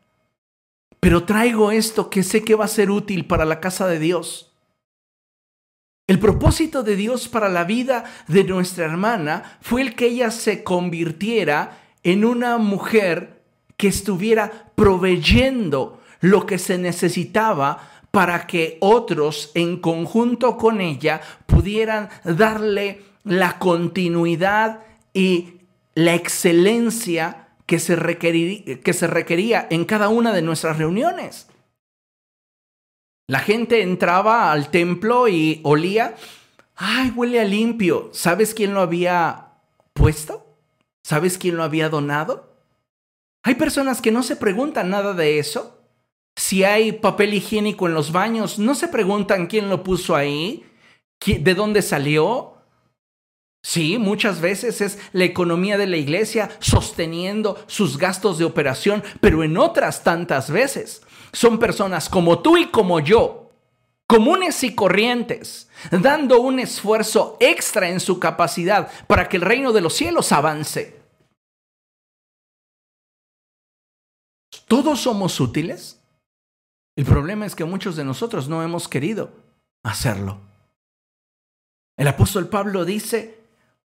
[0.99, 4.51] pero traigo esto que sé que va a ser útil para la casa de Dios.
[6.07, 10.63] El propósito de Dios para la vida de nuestra hermana fue el que ella se
[10.63, 13.43] convirtiera en una mujer
[13.77, 22.09] que estuviera proveyendo lo que se necesitaba para que otros en conjunto con ella pudieran
[22.23, 24.81] darle la continuidad
[25.13, 25.61] y
[25.93, 31.47] la excelencia que se, requería, que se requería en cada una de nuestras reuniones.
[33.27, 36.15] La gente entraba al templo y olía,
[36.75, 38.09] ay, huele a limpio.
[38.13, 39.49] ¿Sabes quién lo había
[39.93, 40.55] puesto?
[41.03, 42.55] ¿Sabes quién lo había donado?
[43.43, 45.76] Hay personas que no se preguntan nada de eso.
[46.37, 50.63] Si hay papel higiénico en los baños, no se preguntan quién lo puso ahí,
[51.25, 52.53] de dónde salió.
[53.63, 59.43] Sí, muchas veces es la economía de la iglesia sosteniendo sus gastos de operación, pero
[59.43, 61.01] en otras tantas veces
[61.33, 63.49] son personas como tú y como yo,
[64.05, 69.81] comunes y corrientes, dando un esfuerzo extra en su capacidad para que el reino de
[69.81, 71.01] los cielos avance.
[74.67, 75.97] ¿Todos somos útiles?
[76.97, 79.29] El problema es que muchos de nosotros no hemos querido
[79.83, 80.39] hacerlo.
[81.95, 83.37] El apóstol Pablo dice,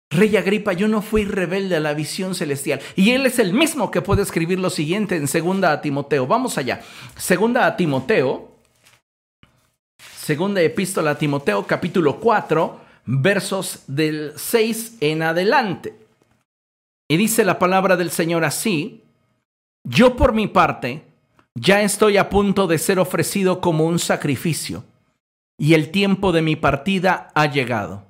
[0.10, 2.82] Rey Agripa, yo no fui rebelde a la visión celestial.
[2.98, 6.28] Y él es el mismo que puede escribir lo siguiente en Segunda a Timoteo.
[6.28, 6.82] Vamos allá.
[7.16, 8.52] Segunda a Timoteo.
[10.18, 15.96] Segunda epístola a Timoteo, capítulo 4, versos del 6 en adelante.
[17.08, 19.04] Y dice la palabra del Señor así,
[19.86, 21.09] yo por mi parte
[21.60, 24.86] ya estoy a punto de ser ofrecido como un sacrificio,
[25.58, 28.06] y el tiempo de mi partida ha llegado.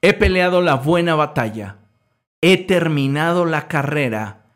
[0.00, 1.76] He peleado la buena batalla,
[2.40, 4.46] he terminado la carrera,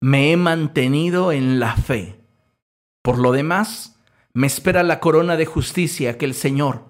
[0.00, 2.20] me he mantenido en la fe.
[3.02, 3.98] Por lo demás,
[4.32, 6.84] me espera la corona de justicia que el Señor,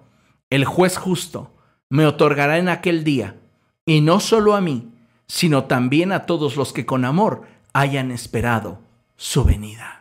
[0.49, 1.55] el juez justo,
[1.89, 3.37] me otorgará en aquel día,
[3.85, 4.91] y no solo a mí,
[5.27, 7.43] sino también a todos los que con amor
[7.73, 8.79] hayan esperado
[9.17, 9.94] su venida.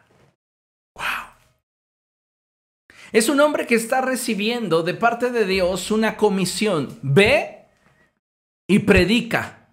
[3.15, 6.99] Es un hombre que está recibiendo de parte de Dios una comisión.
[7.01, 7.67] Ve
[8.67, 9.69] y predica.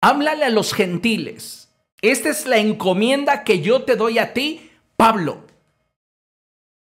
[0.00, 1.68] Háblale a los gentiles.
[2.00, 5.44] Esta es la encomienda que yo te doy a ti, Pablo.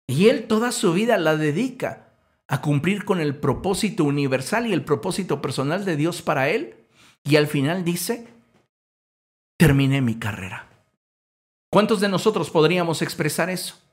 [0.08, 2.08] Y él toda su vida la dedica
[2.48, 6.74] a cumplir con el propósito universal y el propósito personal de Dios para él.
[7.22, 8.26] Y al final dice,
[9.56, 10.68] terminé mi carrera.
[11.70, 13.87] ¿Cuántos de nosotros podríamos expresar eso?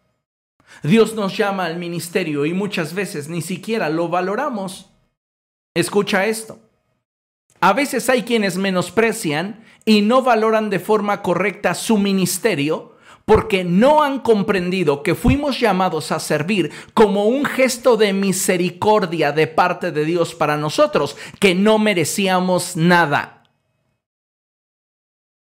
[0.84, 4.92] Dios nos llama al ministerio y muchas veces ni siquiera lo valoramos.
[5.74, 6.60] Escucha esto.
[7.62, 14.04] A veces hay quienes menosprecian y no valoran de forma correcta su ministerio porque no
[14.04, 20.06] han comprendido que fuimos llamados a servir como un gesto de misericordia de parte de
[20.06, 23.44] Dios para nosotros, que no merecíamos nada.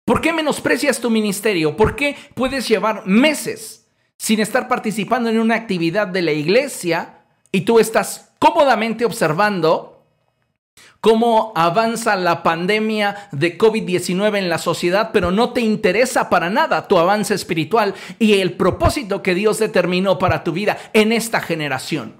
[0.04, 1.76] ¿Por qué menosprecias tu ministerio?
[1.76, 3.81] ¿Por qué puedes llevar meses
[4.22, 10.06] sin estar participando en una actividad de la iglesia y tú estás cómodamente observando
[11.00, 16.86] cómo avanza la pandemia de COVID-19 en la sociedad, pero no te interesa para nada
[16.86, 22.14] tu avance espiritual y el propósito que Dios determinó para tu vida en esta generación?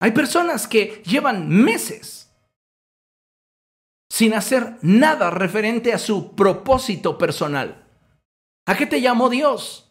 [0.00, 2.28] Hay personas que llevan meses
[4.10, 7.83] sin hacer nada referente a su propósito personal.
[8.66, 9.90] ¿A qué te llamó Dios?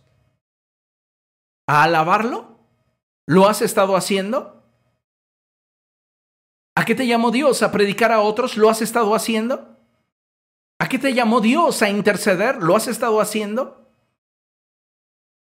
[1.67, 2.59] ¿A alabarlo?
[3.25, 4.63] ¿Lo has estado haciendo?
[6.75, 7.61] ¿A qué te llamó Dios?
[7.61, 8.57] ¿A predicar a otros?
[8.57, 9.77] ¿Lo has estado haciendo?
[10.79, 11.81] ¿A qué te llamó Dios?
[11.81, 12.61] ¿A interceder?
[12.61, 13.89] ¿Lo has estado haciendo?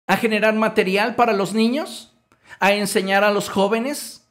[0.06, 2.16] ¿A generar material para los niños?
[2.58, 4.28] ¿A enseñar a los jóvenes?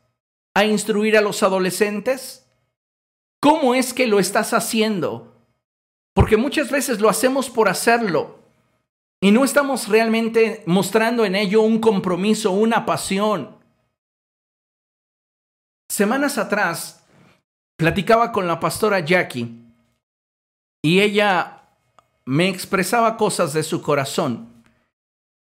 [0.53, 2.51] ¿A instruir a los adolescentes?
[3.39, 5.41] ¿Cómo es que lo estás haciendo?
[6.13, 8.38] Porque muchas veces lo hacemos por hacerlo.
[9.21, 13.57] Y no estamos realmente mostrando en ello un compromiso, una pasión.
[15.89, 17.03] Semanas atrás
[17.77, 19.59] platicaba con la pastora Jackie
[20.81, 21.63] y ella
[22.25, 24.63] me expresaba cosas de su corazón.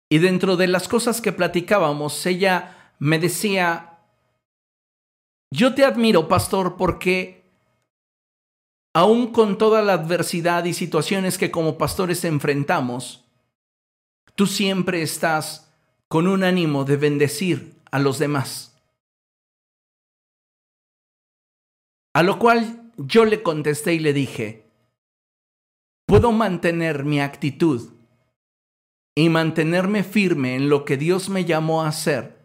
[0.09, 3.99] Y dentro de las cosas que platicábamos, ella me decía,
[5.53, 7.45] yo te admiro, pastor, porque
[8.95, 13.25] aún con toda la adversidad y situaciones que como pastores enfrentamos,
[14.41, 15.71] tú siempre estás
[16.09, 18.75] con un ánimo de bendecir a los demás.
[22.15, 24.65] A lo cual yo le contesté y le dije,
[26.07, 27.93] puedo mantener mi actitud
[29.15, 32.39] y mantenerme firme en lo que Dios me llamó a hacer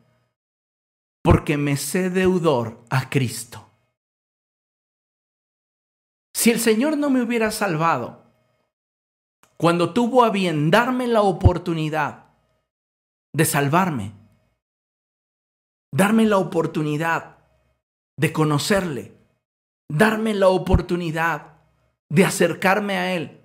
[1.24, 3.70] porque me sé deudor a Cristo.
[6.36, 8.25] Si el Señor no me hubiera salvado,
[9.58, 12.26] cuando tuvo a bien darme la oportunidad
[13.34, 14.14] de salvarme,
[15.94, 17.38] darme la oportunidad
[18.18, 19.14] de conocerle,
[19.90, 21.54] darme la oportunidad
[22.10, 23.42] de acercarme a Él,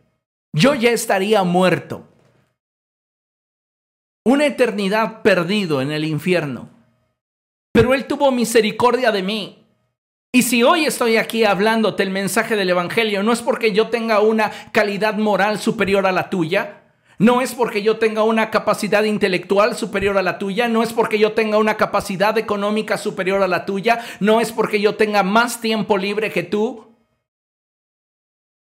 [0.52, 2.06] yo ya estaría muerto.
[4.24, 6.68] Una eternidad perdido en el infierno.
[7.72, 9.59] Pero Él tuvo misericordia de mí.
[10.32, 14.20] Y si hoy estoy aquí hablándote el mensaje del Evangelio, no es porque yo tenga
[14.20, 16.82] una calidad moral superior a la tuya,
[17.18, 21.18] no es porque yo tenga una capacidad intelectual superior a la tuya, no es porque
[21.18, 25.60] yo tenga una capacidad económica superior a la tuya, no es porque yo tenga más
[25.60, 26.90] tiempo libre que tú,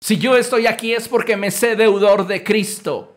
[0.05, 3.17] si yo estoy aquí es porque me sé deudor de Cristo.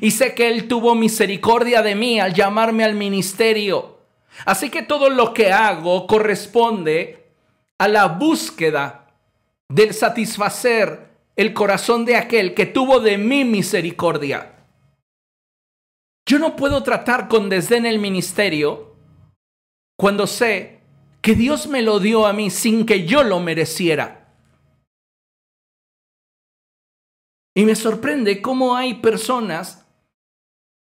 [0.00, 3.98] Y sé que Él tuvo misericordia de mí al llamarme al ministerio.
[4.44, 7.25] Así que todo lo que hago corresponde
[7.78, 9.14] a la búsqueda
[9.68, 11.06] del satisfacer
[11.36, 14.64] el corazón de aquel que tuvo de mí misericordia.
[16.28, 18.96] Yo no puedo tratar con desdén el ministerio
[19.96, 20.80] cuando sé
[21.22, 24.34] que Dios me lo dio a mí sin que yo lo mereciera.
[27.54, 29.86] Y me sorprende cómo hay personas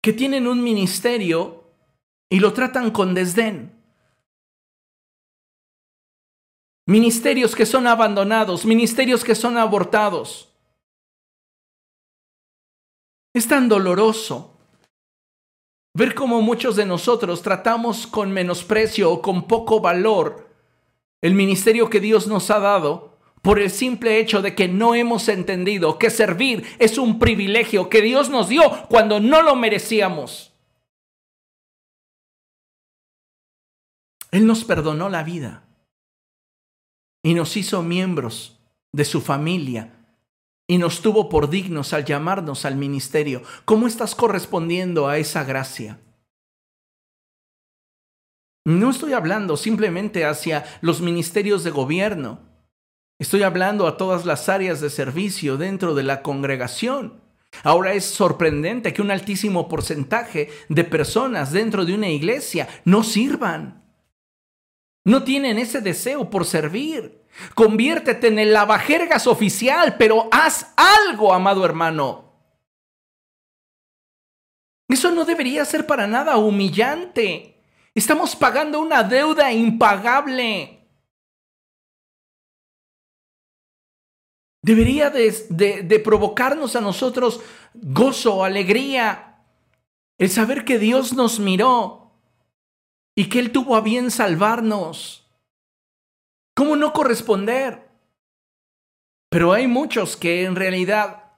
[0.02, 1.64] que tienen un ministerio
[2.30, 3.81] y lo tratan con desdén.
[6.86, 10.48] Ministerios que son abandonados, ministerios que son abortados.
[13.34, 14.58] Es tan doloroso
[15.94, 20.48] ver cómo muchos de nosotros tratamos con menosprecio o con poco valor
[21.20, 25.28] el ministerio que Dios nos ha dado por el simple hecho de que no hemos
[25.28, 30.52] entendido que servir es un privilegio que Dios nos dio cuando no lo merecíamos.
[34.32, 35.64] Él nos perdonó la vida
[37.22, 38.58] y nos hizo miembros
[38.92, 39.92] de su familia
[40.66, 43.42] y nos tuvo por dignos al llamarnos al ministerio.
[43.64, 45.98] ¿Cómo estás correspondiendo a esa gracia?
[48.64, 52.40] No estoy hablando simplemente hacia los ministerios de gobierno.
[53.18, 57.20] Estoy hablando a todas las áreas de servicio dentro de la congregación.
[57.64, 63.81] Ahora es sorprendente que un altísimo porcentaje de personas dentro de una iglesia no sirvan.
[65.04, 67.22] No tienen ese deseo por servir.
[67.54, 72.32] Conviértete en el lavajergas oficial, pero haz algo, amado hermano.
[74.88, 77.52] Eso no debería ser para nada humillante.
[77.94, 80.82] Estamos pagando una deuda impagable.
[84.64, 87.40] Debería de, provocarnos a nosotros
[87.74, 89.44] gozo, alegría,
[90.18, 92.01] el saber que Dios nos miró
[93.14, 95.28] y que Él tuvo a bien salvarnos.
[96.54, 97.88] ¿Cómo no corresponder?
[99.30, 101.32] Pero hay muchos que en realidad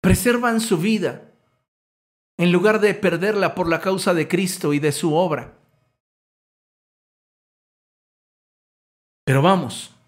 [0.00, 1.32] preservan su vida
[2.36, 5.54] en lugar de perderla por la causa de Cristo y de su obra.
[9.24, 9.98] Pero vamos,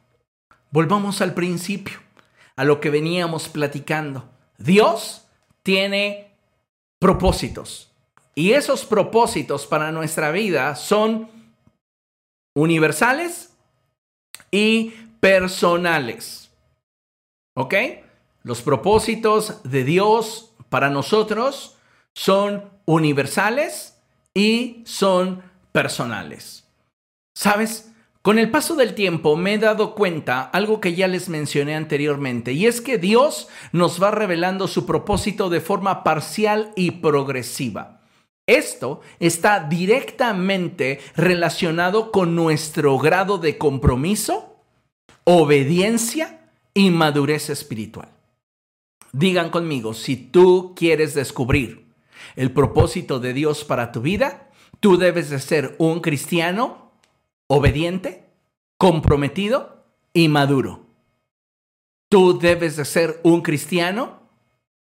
[0.73, 1.99] Volvamos al principio,
[2.55, 4.31] a lo que veníamos platicando.
[4.57, 5.27] Dios
[5.65, 6.37] tiene
[7.01, 7.90] propósitos.
[8.35, 11.29] Y esos propósitos para nuestra vida son
[12.55, 13.55] universales
[14.51, 16.51] y personales.
[17.55, 17.75] ¿Ok?
[18.43, 21.77] Los propósitos de Dios para nosotros
[22.15, 23.99] son universales
[24.35, 26.65] y son personales.
[27.35, 27.93] ¿Sabes?
[28.23, 32.53] Con el paso del tiempo me he dado cuenta algo que ya les mencioné anteriormente,
[32.53, 38.00] y es que Dios nos va revelando su propósito de forma parcial y progresiva.
[38.51, 44.57] Esto está directamente relacionado con nuestro grado de compromiso,
[45.23, 48.09] obediencia y madurez espiritual.
[49.13, 51.93] Digan conmigo, si tú quieres descubrir
[52.35, 56.91] el propósito de Dios para tu vida, tú debes de ser un cristiano
[57.47, 58.25] obediente,
[58.79, 60.87] comprometido y maduro.
[62.09, 64.19] Tú debes de ser un cristiano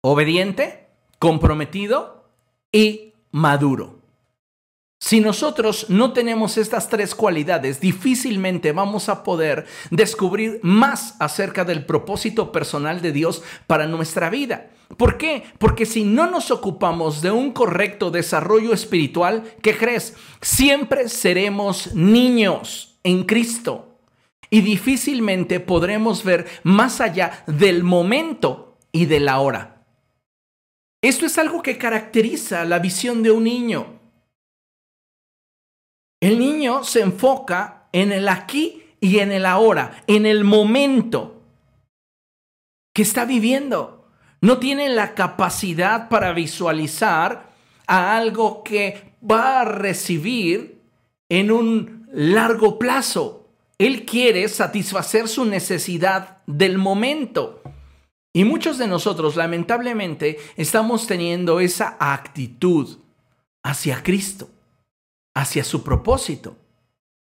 [0.01, 0.87] obediente,
[1.19, 2.27] comprometido
[2.71, 4.01] y maduro.
[4.99, 11.85] Si nosotros no tenemos estas tres cualidades, difícilmente vamos a poder descubrir más acerca del
[11.85, 14.69] propósito personal de Dios para nuestra vida.
[14.97, 15.43] ¿Por qué?
[15.57, 20.15] Porque si no nos ocupamos de un correcto desarrollo espiritual, ¿qué crees?
[20.39, 23.97] Siempre seremos niños en Cristo
[24.51, 29.80] y difícilmente podremos ver más allá del momento y de la hora.
[31.01, 33.99] Esto es algo que caracteriza la visión de un niño.
[36.19, 41.41] El niño se enfoca en el aquí y en el ahora, en el momento
[42.93, 44.07] que está viviendo.
[44.41, 47.51] No tiene la capacidad para visualizar
[47.87, 50.81] a algo que va a recibir
[51.29, 53.47] en un largo plazo.
[53.77, 57.60] Él quiere satisfacer su necesidad del momento.
[58.33, 62.99] Y muchos de nosotros, lamentablemente, estamos teniendo esa actitud
[63.63, 64.49] hacia Cristo
[65.33, 66.57] hacia su propósito.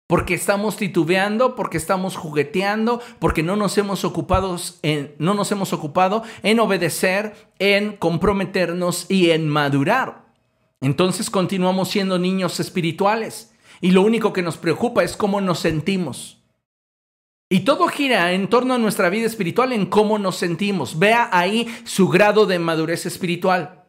[0.08, 5.74] Porque estamos titubeando, porque estamos jugueteando, porque no nos hemos ocupado en, no nos hemos
[5.74, 10.26] ocupado en obedecer, en comprometernos y en madurar.
[10.80, 16.35] Entonces continuamos siendo niños espirituales y lo único que nos preocupa es cómo nos sentimos.
[17.50, 20.98] Y todo gira en torno a nuestra vida espiritual, en cómo nos sentimos.
[20.98, 23.84] Vea ahí su grado de madurez espiritual.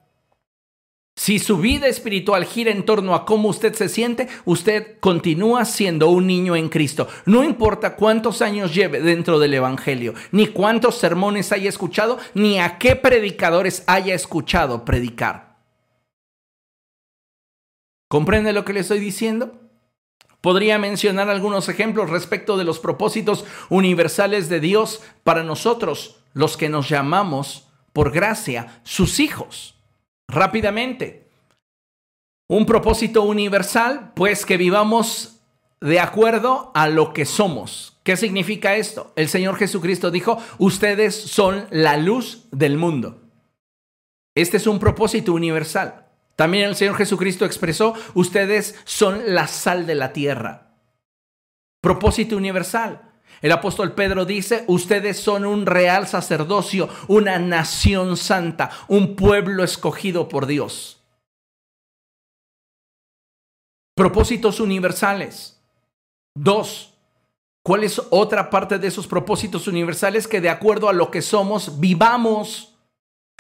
[1.19, 6.11] Si su vida espiritual gira en torno a cómo usted se siente, usted continúa siendo
[6.11, 7.09] un niño en Cristo.
[7.25, 12.77] No importa cuántos años lleve dentro del Evangelio, ni cuántos sermones haya escuchado, ni a
[12.77, 15.57] qué predicadores haya escuchado predicar.
[18.09, 19.66] ¿Comprende lo que le estoy diciendo?
[20.47, 26.69] Podría mencionar algunos ejemplos respecto de los propósitos universales de Dios para nosotros, los que
[26.69, 29.75] nos llamamos, por gracia, sus hijos.
[30.29, 31.29] Rápidamente,
[32.47, 35.41] un propósito universal, pues que vivamos
[35.81, 37.99] de acuerdo a lo que somos.
[38.05, 39.13] ¿Qué significa esto?
[39.17, 43.21] El Señor Jesucristo dijo, ustedes son la luz del mundo.
[44.37, 46.06] Este es un propósito universal.
[46.37, 50.75] También el Señor Jesucristo expresó, ustedes son la sal de la tierra.
[51.81, 53.03] Propósito universal.
[53.41, 60.29] El apóstol Pedro dice, ustedes son un real sacerdocio, una nación santa, un pueblo escogido
[60.29, 61.03] por Dios.
[63.95, 65.59] Propósitos universales.
[66.35, 66.95] Dos,
[67.63, 71.81] ¿cuál es otra parte de esos propósitos universales que de acuerdo a lo que somos,
[71.81, 72.76] vivamos?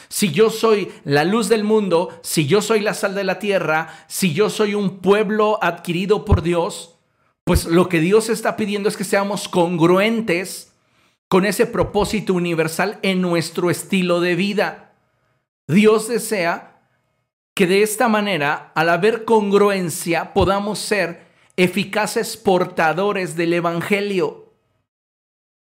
[0.08, 4.04] Si yo soy la luz del mundo, si yo soy la sal de la tierra,
[4.08, 6.96] si yo soy un pueblo adquirido por Dios,
[7.44, 10.72] pues lo que Dios está pidiendo es que seamos congruentes
[11.28, 14.94] con ese propósito universal en nuestro estilo de vida.
[15.68, 16.76] Dios desea
[17.54, 21.26] que de esta manera, al haber congruencia, podamos ser
[21.56, 24.45] eficaces portadores del Evangelio.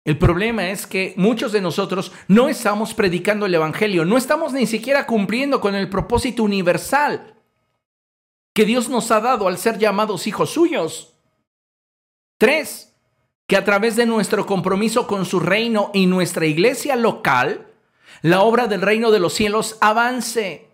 [0.05, 4.67] El problema es que muchos de nosotros no estamos predicando el Evangelio, no estamos ni
[4.67, 7.35] siquiera cumpliendo con el propósito universal
[8.53, 11.15] que Dios nos ha dado al ser llamados hijos suyos.
[12.39, 12.95] Tres,
[13.47, 17.69] que a través de nuestro compromiso con su reino y nuestra iglesia local,
[18.21, 20.69] la obra del reino de los cielos avance.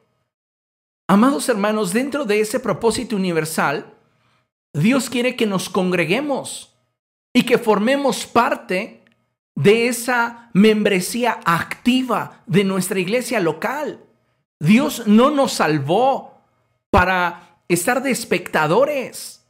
[1.07, 3.95] Amados hermanos, dentro de ese propósito universal,
[4.73, 6.75] Dios quiere que nos congreguemos
[7.33, 8.98] y que formemos parte
[9.59, 14.05] de esa membresía activa de nuestra iglesia local.
[14.61, 16.45] Dios no nos salvó
[16.91, 19.45] para estar de espectadores.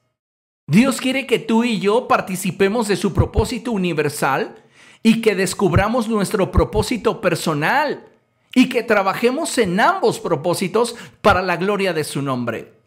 [0.67, 4.65] Dios quiere que tú y yo participemos de su propósito universal
[5.03, 8.09] y que descubramos nuestro propósito personal
[8.55, 12.78] y que trabajemos en ambos propósitos para la gloria de su nombre.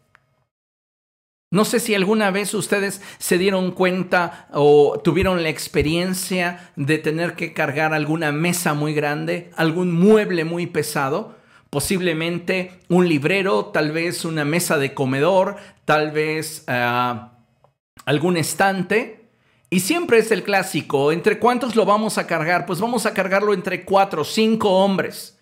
[1.52, 7.36] No sé si alguna vez ustedes se dieron cuenta o tuvieron la experiencia de tener
[7.36, 11.36] que cargar alguna mesa muy grande, algún mueble muy pesado,
[11.70, 16.64] posiblemente un librero, tal vez una mesa de comedor, tal vez...
[16.66, 17.28] Ah,
[18.04, 19.30] algún estante.
[19.70, 22.66] Y siempre es el clásico, ¿entre cuántos lo vamos a cargar?
[22.66, 25.38] Pues vamos a cargarlo entre cuatro, cinco hombres.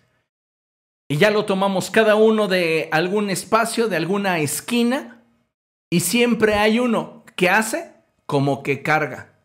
[1.09, 5.20] Y ya lo tomamos cada uno de algún espacio, de alguna esquina.
[5.91, 7.93] Y siempre hay uno que hace
[8.25, 9.35] como que carga.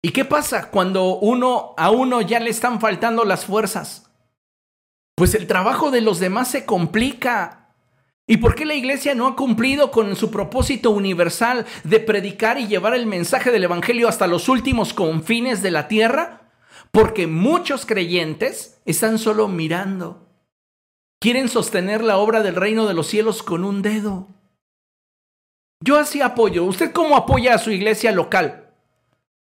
[0.00, 4.08] ¿Y qué pasa cuando uno a uno ya le están faltando las fuerzas?
[5.22, 7.68] pues el trabajo de los demás se complica.
[8.26, 12.66] ¿Y por qué la iglesia no ha cumplido con su propósito universal de predicar y
[12.66, 16.50] llevar el mensaje del Evangelio hasta los últimos confines de la tierra?
[16.90, 20.28] Porque muchos creyentes están solo mirando.
[21.20, 24.28] Quieren sostener la obra del reino de los cielos con un dedo.
[25.82, 26.64] Yo así apoyo.
[26.64, 28.70] ¿Usted cómo apoya a su iglesia local?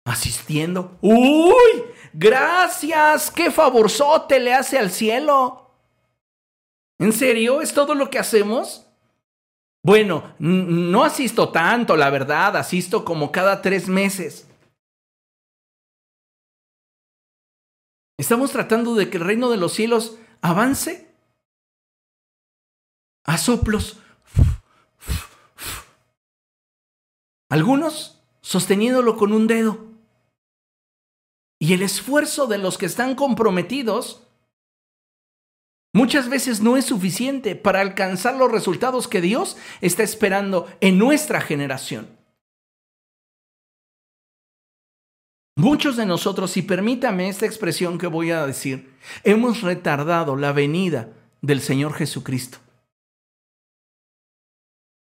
[0.05, 0.97] Asistiendo.
[1.01, 1.83] ¡Uy!
[2.13, 3.31] Gracias.
[3.31, 5.71] ¡Qué favorzote le hace al cielo!
[6.99, 7.61] ¿En serio?
[7.61, 8.87] ¿Es todo lo que hacemos?
[9.83, 14.47] Bueno, no asisto tanto, la verdad, asisto como cada tres meses.
[18.19, 21.07] Estamos tratando de que el reino de los cielos avance
[23.23, 23.99] a soplos.
[27.49, 29.87] Algunos sosteniéndolo con un dedo.
[31.59, 34.27] Y el esfuerzo de los que están comprometidos
[35.93, 41.41] muchas veces no es suficiente para alcanzar los resultados que Dios está esperando en nuestra
[41.41, 42.15] generación.
[45.57, 48.93] Muchos de nosotros, y permítame esta expresión que voy a decir,
[49.23, 51.09] hemos retardado la venida
[51.41, 52.59] del Señor Jesucristo.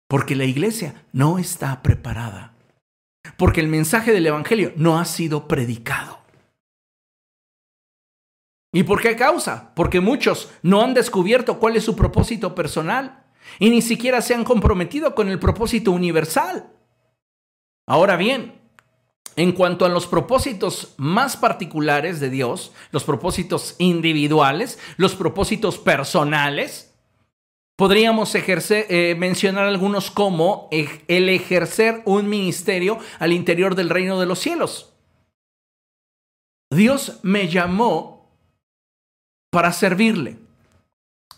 [0.09, 2.55] Porque la iglesia no está preparada.
[3.37, 6.19] Porque el mensaje del Evangelio no ha sido predicado.
[8.73, 9.73] ¿Y por qué causa?
[9.75, 13.25] Porque muchos no han descubierto cuál es su propósito personal
[13.59, 16.71] y ni siquiera se han comprometido con el propósito universal.
[17.87, 18.61] Ahora bien,
[19.37, 26.88] en cuanto a los propósitos más particulares de Dios, los propósitos individuales, los propósitos personales,
[27.79, 34.41] podríamos eh, mencionar algunos como el ejercer un ministerio al interior del reino de los
[34.41, 34.93] cielos.
[36.75, 38.37] Dios me llamó
[39.53, 40.39] para servirle.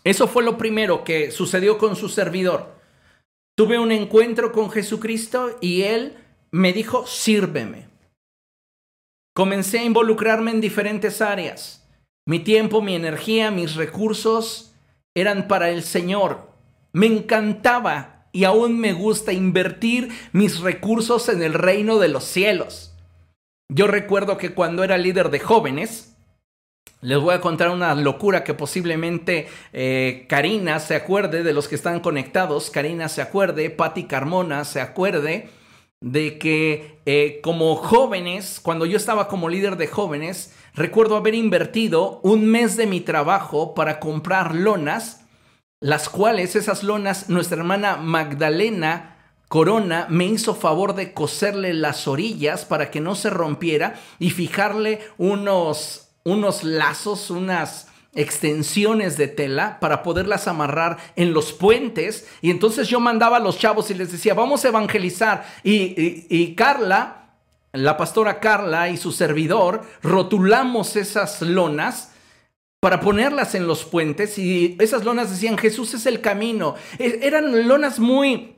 [0.03, 2.73] Eso fue lo primero que sucedió con su servidor.
[3.55, 6.17] Tuve un encuentro con Jesucristo y él
[6.49, 7.87] me dijo, sírveme.
[9.35, 11.87] Comencé a involucrarme en diferentes áreas.
[12.25, 14.70] Mi tiempo, mi energía, mis recursos
[15.15, 16.51] eran para el Señor.
[16.93, 22.93] Me encantaba y aún me gusta invertir mis recursos en el reino de los cielos.
[23.69, 26.15] Yo recuerdo que cuando era líder de jóvenes,
[27.01, 31.75] les voy a contar una locura que posiblemente eh, Karina se acuerde de los que
[31.75, 32.69] están conectados.
[32.69, 35.49] Karina se acuerde, Patti Carmona se acuerde
[36.01, 42.19] de que eh, como jóvenes, cuando yo estaba como líder de jóvenes, recuerdo haber invertido
[42.23, 45.25] un mes de mi trabajo para comprar lonas,
[45.79, 49.17] las cuales esas lonas nuestra hermana Magdalena
[49.47, 55.01] Corona me hizo favor de coserle las orillas para que no se rompiera y fijarle
[55.17, 62.27] unos unos lazos, unas extensiones de tela para poderlas amarrar en los puentes.
[62.41, 65.45] Y entonces yo mandaba a los chavos y les decía, vamos a evangelizar.
[65.63, 67.20] Y, Carla,
[67.73, 72.11] la pastora Carla y su servidor, rotulamos esas lonas
[72.79, 76.75] para ponerlas en los puentes y esas lonas decían Jesús es el camino.
[76.97, 78.55] E, eran lonas muy,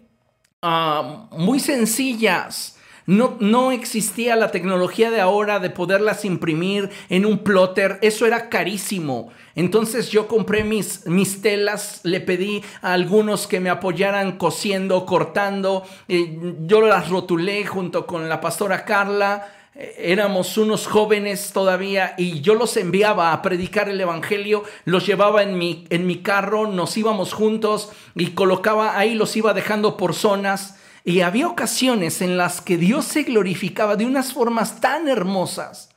[0.62, 2.74] ah, muy sencillas
[3.06, 8.00] no, no existía la tecnología de ahora de poderlas imprimir en un plotter.
[8.02, 9.32] Eso era carísimo.
[9.56, 15.84] Entonces yo compré mis, mis telas, le pedí a algunos que me apoyaran cosiendo, cortando.
[16.08, 22.78] yo las rotulé junto con la pastora Carla éramos unos jóvenes todavía y yo los
[22.78, 27.92] enviaba a predicar el Evangelio, los llevaba en mi, en mi carro, nos íbamos juntos
[28.16, 33.06] y colocaba ahí, los iba dejando por zonas y había ocasiones en las que Dios
[33.06, 35.90] se glorificaba de unas formas tan hermosas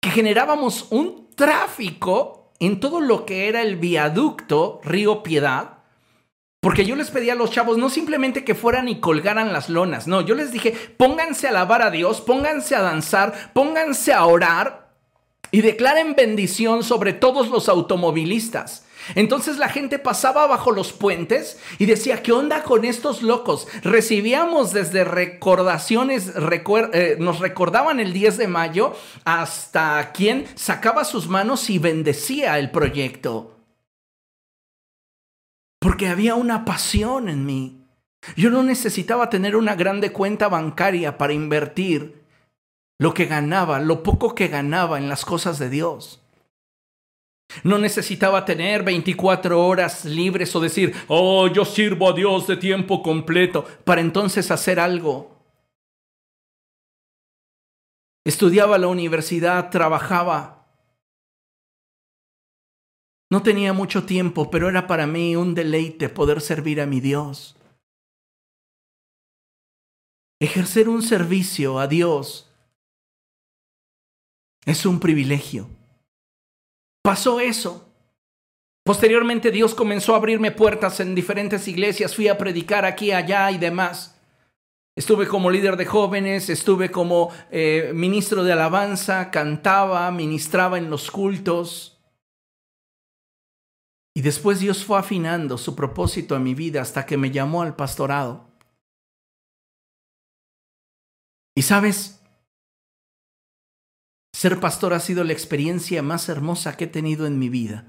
[0.00, 5.78] que generábamos un tráfico en todo lo que era el viaducto Río Piedad.
[6.60, 10.06] Porque yo les pedía a los chavos no simplemente que fueran y colgaran las lonas,
[10.06, 14.88] no, yo les dije, pónganse a alabar a Dios, pónganse a danzar, pónganse a orar
[15.50, 18.86] y declaren bendición sobre todos los automovilistas.
[19.14, 23.68] Entonces la gente pasaba bajo los puentes y decía, ¿qué onda con estos locos?
[23.82, 26.32] Recibíamos desde recordaciones,
[26.92, 28.94] eh, nos recordaban el 10 de mayo
[29.24, 33.56] hasta quien sacaba sus manos y bendecía el proyecto.
[35.78, 37.84] Porque había una pasión en mí.
[38.36, 42.24] Yo no necesitaba tener una grande cuenta bancaria para invertir
[42.98, 46.23] lo que ganaba, lo poco que ganaba en las cosas de Dios.
[47.62, 53.02] No necesitaba tener 24 horas libres o decir, oh, yo sirvo a Dios de tiempo
[53.02, 55.34] completo, para entonces hacer algo.
[58.24, 60.66] Estudiaba la universidad, trabajaba.
[63.30, 67.56] No tenía mucho tiempo, pero era para mí un deleite poder servir a mi Dios.
[70.40, 72.50] Ejercer un servicio a Dios
[74.64, 75.68] es un privilegio.
[77.04, 77.92] Pasó eso.
[78.82, 83.58] Posteriormente Dios comenzó a abrirme puertas en diferentes iglesias, fui a predicar aquí, allá y
[83.58, 84.18] demás.
[84.96, 91.10] Estuve como líder de jóvenes, estuve como eh, ministro de alabanza, cantaba, ministraba en los
[91.10, 92.02] cultos.
[94.16, 97.76] Y después Dios fue afinando su propósito en mi vida hasta que me llamó al
[97.76, 98.48] pastorado.
[101.54, 102.23] Y sabes,
[104.34, 107.86] ser pastor ha sido la experiencia más hermosa que he tenido en mi vida.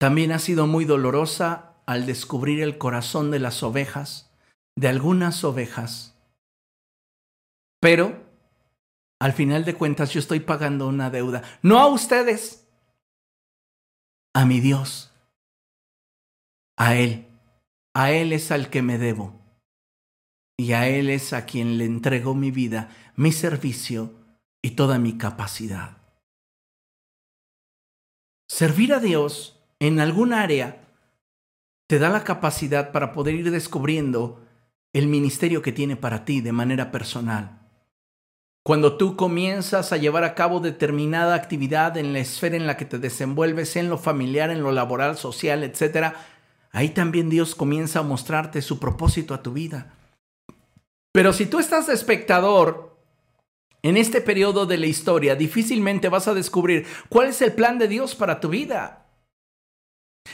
[0.00, 4.32] También ha sido muy dolorosa al descubrir el corazón de las ovejas,
[4.74, 6.16] de algunas ovejas.
[7.80, 8.24] Pero,
[9.20, 11.42] al final de cuentas, yo estoy pagando una deuda.
[11.62, 12.66] No a ustedes,
[14.34, 15.12] a mi Dios,
[16.78, 17.26] a Él.
[17.94, 19.34] A Él es al que me debo.
[20.56, 24.17] Y a Él es a quien le entrego mi vida, mi servicio
[24.62, 25.98] y toda mi capacidad.
[28.48, 30.84] Servir a Dios en algún área
[31.86, 34.42] te da la capacidad para poder ir descubriendo
[34.92, 37.58] el ministerio que tiene para ti de manera personal.
[38.64, 42.84] Cuando tú comienzas a llevar a cabo determinada actividad en la esfera en la que
[42.84, 46.14] te desenvuelves, en lo familiar, en lo laboral, social, etc.,
[46.72, 49.94] ahí también Dios comienza a mostrarte su propósito a tu vida.
[51.12, 52.97] Pero si tú estás de espectador
[53.82, 57.88] en este periodo de la historia, difícilmente vas a descubrir cuál es el plan de
[57.88, 59.06] Dios para tu vida.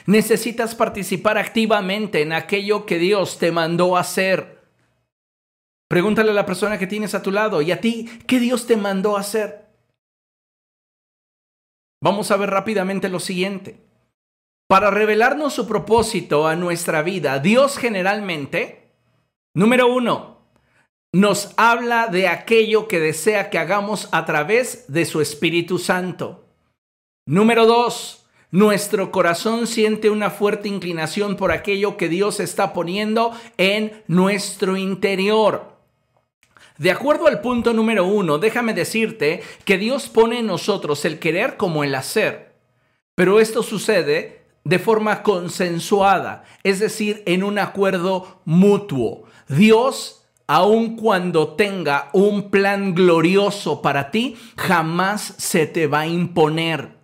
[0.06, 4.62] Necesitas participar activamente en aquello que Dios te mandó hacer.
[5.88, 8.76] Pregúntale a la persona que tienes a tu lado y a ti, ¿qué Dios te
[8.76, 9.68] mandó hacer?
[12.02, 13.80] Vamos a ver rápidamente lo siguiente.
[14.68, 18.90] Para revelarnos su propósito a nuestra vida, Dios generalmente,
[19.54, 20.33] número uno,
[21.14, 26.44] nos habla de aquello que desea que hagamos a través de su Espíritu Santo.
[27.24, 34.02] Número dos, nuestro corazón siente una fuerte inclinación por aquello que Dios está poniendo en
[34.08, 35.76] nuestro interior.
[36.78, 41.56] De acuerdo al punto número uno, déjame decirte que Dios pone en nosotros el querer
[41.56, 42.56] como el hacer.
[43.14, 49.26] Pero esto sucede de forma consensuada, es decir, en un acuerdo mutuo.
[49.46, 56.98] Dios, aun cuando tenga un plan glorioso para ti, jamás se te va a imponer.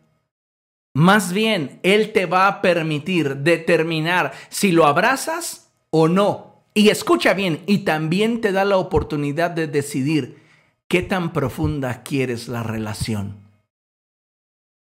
[0.95, 6.65] Más bien, Él te va a permitir determinar si lo abrazas o no.
[6.75, 10.43] Y escucha bien, y también te da la oportunidad de decidir
[10.89, 13.39] qué tan profunda quieres la relación.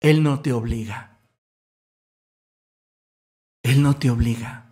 [0.01, 1.19] Él no te obliga.
[3.63, 4.67] Él no te obliga.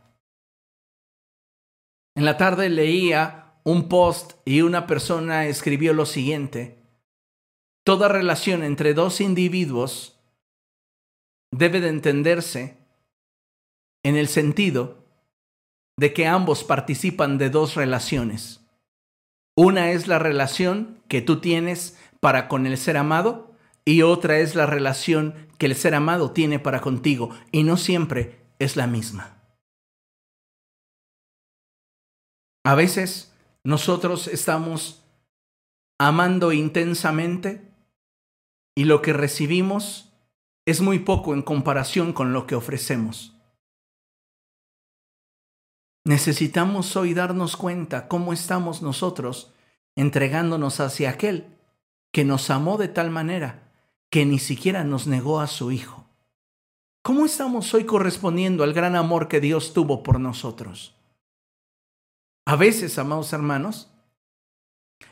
[2.15, 6.79] En la tarde leía un post y una persona escribió lo siguiente.
[7.85, 10.21] Toda relación entre dos individuos
[11.53, 12.79] debe de entenderse
[14.05, 15.05] en el sentido
[15.97, 18.61] de que ambos participan de dos relaciones.
[19.57, 23.55] Una es la relación que tú tienes para con el ser amado
[23.85, 28.41] y otra es la relación que el ser amado tiene para contigo y no siempre
[28.59, 29.43] es la misma.
[32.65, 33.32] A veces
[33.65, 35.05] nosotros estamos
[35.99, 37.73] amando intensamente
[38.75, 40.13] y lo que recibimos
[40.67, 43.37] es muy poco en comparación con lo que ofrecemos.
[46.05, 49.53] Necesitamos hoy darnos cuenta cómo estamos nosotros
[49.95, 51.47] entregándonos hacia aquel
[52.13, 53.71] que nos amó de tal manera
[54.11, 56.07] que ni siquiera nos negó a su Hijo.
[57.03, 60.95] ¿Cómo estamos hoy correspondiendo al gran amor que Dios tuvo por nosotros?
[62.45, 63.89] A veces, amados hermanos,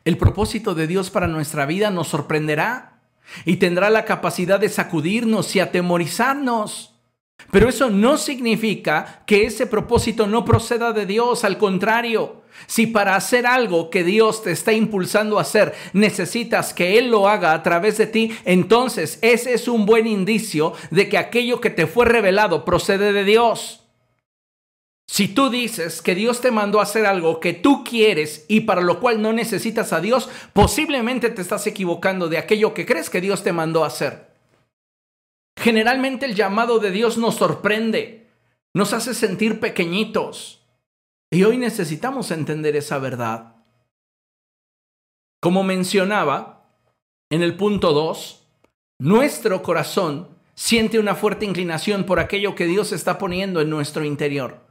[0.05, 3.01] el propósito de Dios para nuestra vida nos sorprenderá
[3.45, 6.95] y tendrá la capacidad de sacudirnos y atemorizarnos.
[7.51, 12.43] Pero eso no significa que ese propósito no proceda de Dios, al contrario.
[12.67, 17.29] Si para hacer algo que Dios te está impulsando a hacer necesitas que Él lo
[17.29, 21.71] haga a través de ti, entonces ese es un buen indicio de que aquello que
[21.71, 23.81] te fue revelado procede de Dios.
[25.11, 28.81] Si tú dices que Dios te mandó a hacer algo que tú quieres y para
[28.81, 33.21] lo cual no necesitas a Dios, posiblemente te estás equivocando de aquello que crees que
[33.21, 34.31] Dios te mandó a hacer.
[35.59, 38.29] Generalmente el llamado de Dios nos sorprende,
[38.73, 40.65] nos hace sentir pequeñitos.
[41.29, 43.57] Y hoy necesitamos entender esa verdad.
[45.41, 46.69] Como mencionaba
[47.31, 48.47] en el punto 2,
[49.01, 54.70] nuestro corazón siente una fuerte inclinación por aquello que Dios está poniendo en nuestro interior.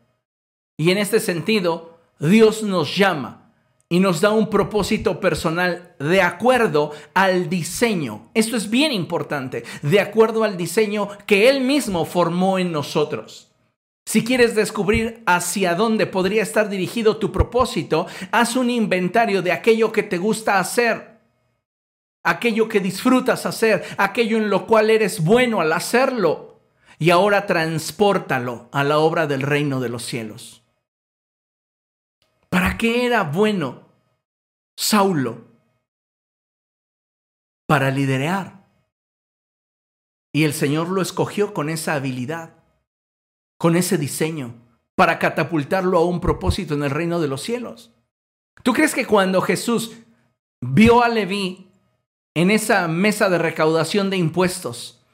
[0.80, 3.52] Y en este sentido, Dios nos llama
[3.90, 8.30] y nos da un propósito personal de acuerdo al diseño.
[8.34, 13.52] Esto es bien importante, de acuerdo al diseño que Él mismo formó en nosotros.
[14.06, 19.92] Si quieres descubrir hacia dónde podría estar dirigido tu propósito, haz un inventario de aquello
[19.92, 21.20] que te gusta hacer,
[22.24, 26.62] aquello que disfrutas hacer, aquello en lo cual eres bueno al hacerlo,
[27.00, 30.59] y ahora transpórtalo a la obra del reino de los cielos.
[32.50, 33.88] ¿Para qué era bueno
[34.78, 35.46] Saulo?
[37.68, 38.66] Para liderar.
[40.34, 42.56] Y el Señor lo escogió con esa habilidad,
[43.58, 44.56] con ese diseño,
[44.96, 47.92] para catapultarlo a un propósito en el reino de los cielos.
[48.64, 49.98] ¿Tú crees que cuando Jesús
[50.62, 51.72] vio a Leví
[52.36, 55.06] en esa mesa de recaudación de impuestos,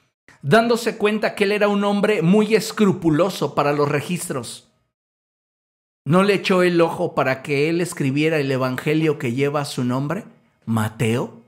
[0.42, 4.65] dándose cuenta que él era un hombre muy escrupuloso para los registros,
[6.06, 10.26] ¿No le echó el ojo para que él escribiera el Evangelio que lleva su nombre?
[10.66, 11.42] Mateo.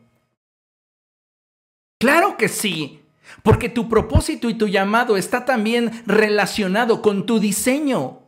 [1.99, 3.01] Claro que sí,
[3.43, 8.20] porque tu propósito y tu llamado está también relacionado con tu diseño,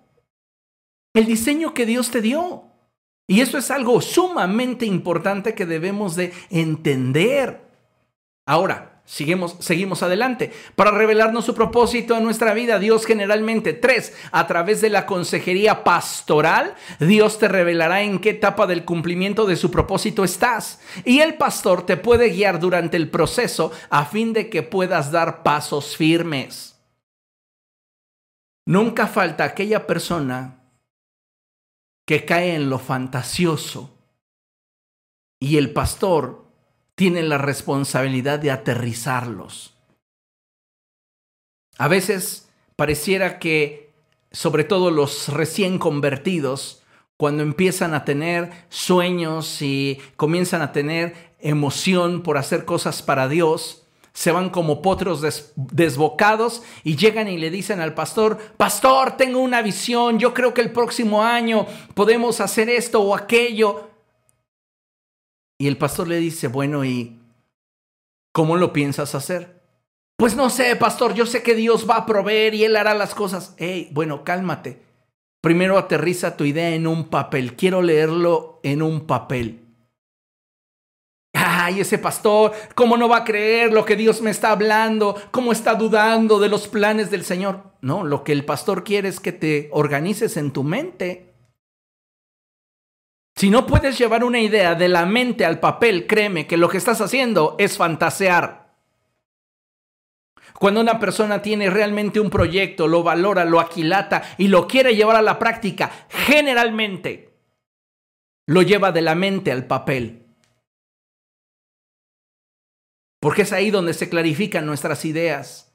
[1.15, 2.63] el diseño que Dios te dio.
[3.27, 7.61] Y eso es algo sumamente importante que debemos de entender.
[8.47, 10.53] Ahora, Seguimos, seguimos adelante.
[10.75, 15.83] Para revelarnos su propósito en nuestra vida, Dios generalmente, tres, a través de la consejería
[15.83, 20.79] pastoral, Dios te revelará en qué etapa del cumplimiento de su propósito estás.
[21.05, 25.41] Y el pastor te puede guiar durante el proceso a fin de que puedas dar
[25.41, 26.79] pasos firmes.
[28.67, 30.59] Nunca falta aquella persona
[32.05, 33.97] que cae en lo fantasioso
[35.39, 36.48] y el pastor
[36.99, 39.73] tienen la responsabilidad de aterrizarlos.
[41.77, 43.93] A veces pareciera que,
[44.33, 46.83] sobre todo los recién convertidos,
[47.15, 53.85] cuando empiezan a tener sueños y comienzan a tener emoción por hacer cosas para Dios,
[54.11, 59.61] se van como potros desbocados y llegan y le dicen al pastor, pastor, tengo una
[59.61, 63.88] visión, yo creo que el próximo año podemos hacer esto o aquello.
[65.59, 67.19] Y el pastor le dice, bueno, ¿y
[68.31, 69.61] cómo lo piensas hacer?
[70.17, 73.13] Pues no sé, pastor, yo sé que Dios va a proveer y Él hará las
[73.13, 73.55] cosas.
[73.57, 74.81] Hey, bueno, cálmate.
[75.41, 77.55] Primero aterriza tu idea en un papel.
[77.55, 79.65] Quiero leerlo en un papel.
[81.33, 85.15] Ay, ese pastor, ¿cómo no va a creer lo que Dios me está hablando?
[85.31, 87.63] ¿Cómo está dudando de los planes del Señor?
[87.81, 91.28] No, lo que el pastor quiere es que te organices en tu mente.
[93.39, 96.75] Si no puedes llevar una idea de la mente al papel, créeme que lo que
[96.75, 98.75] estás haciendo es fantasear.
[100.59, 105.15] Cuando una persona tiene realmente un proyecto, lo valora, lo aquilata y lo quiere llevar
[105.15, 107.39] a la práctica, generalmente
[108.45, 110.25] lo lleva de la mente al papel.
[113.21, 115.73] Porque es ahí donde se clarifican nuestras ideas.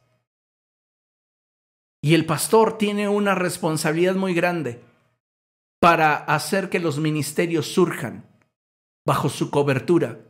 [2.03, 4.83] Y el pastor tiene una responsabilidad muy grande
[5.85, 8.25] para hacer que los ministerios surjan
[9.05, 10.21] bajo su cobertura.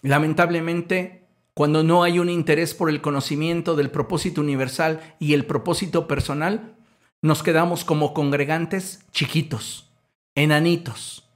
[0.00, 6.08] Lamentablemente, cuando no hay un interés por el conocimiento del propósito universal y el propósito
[6.08, 6.74] personal,
[7.20, 9.90] nos quedamos como congregantes chiquitos,
[10.34, 11.28] enanitos,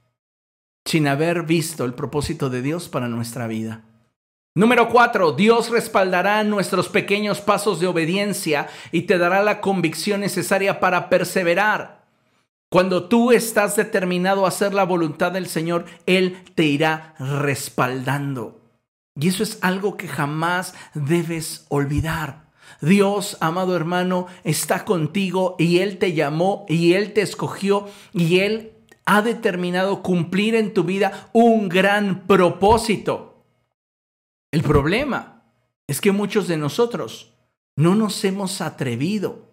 [0.83, 3.83] sin haber visto el propósito de Dios para nuestra vida.
[4.55, 10.79] Número cuatro, Dios respaldará nuestros pequeños pasos de obediencia y te dará la convicción necesaria
[10.79, 11.94] para perseverar.
[12.75, 18.59] Cuando tú estás determinado a hacer la voluntad del Señor, Él te irá respaldando.
[19.17, 22.51] Y eso es algo que jamás debes olvidar.
[22.81, 28.73] Dios, amado hermano, está contigo y Él te llamó y Él te escogió y Él
[29.05, 33.45] ha determinado cumplir en tu vida un gran propósito.
[34.51, 35.45] El problema
[35.87, 37.37] es que muchos de nosotros
[37.77, 39.44] no nos hemos atrevido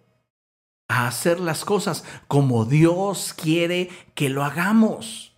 [0.87, 5.33] a hacer las cosas como Dios quiere que lo hagamos.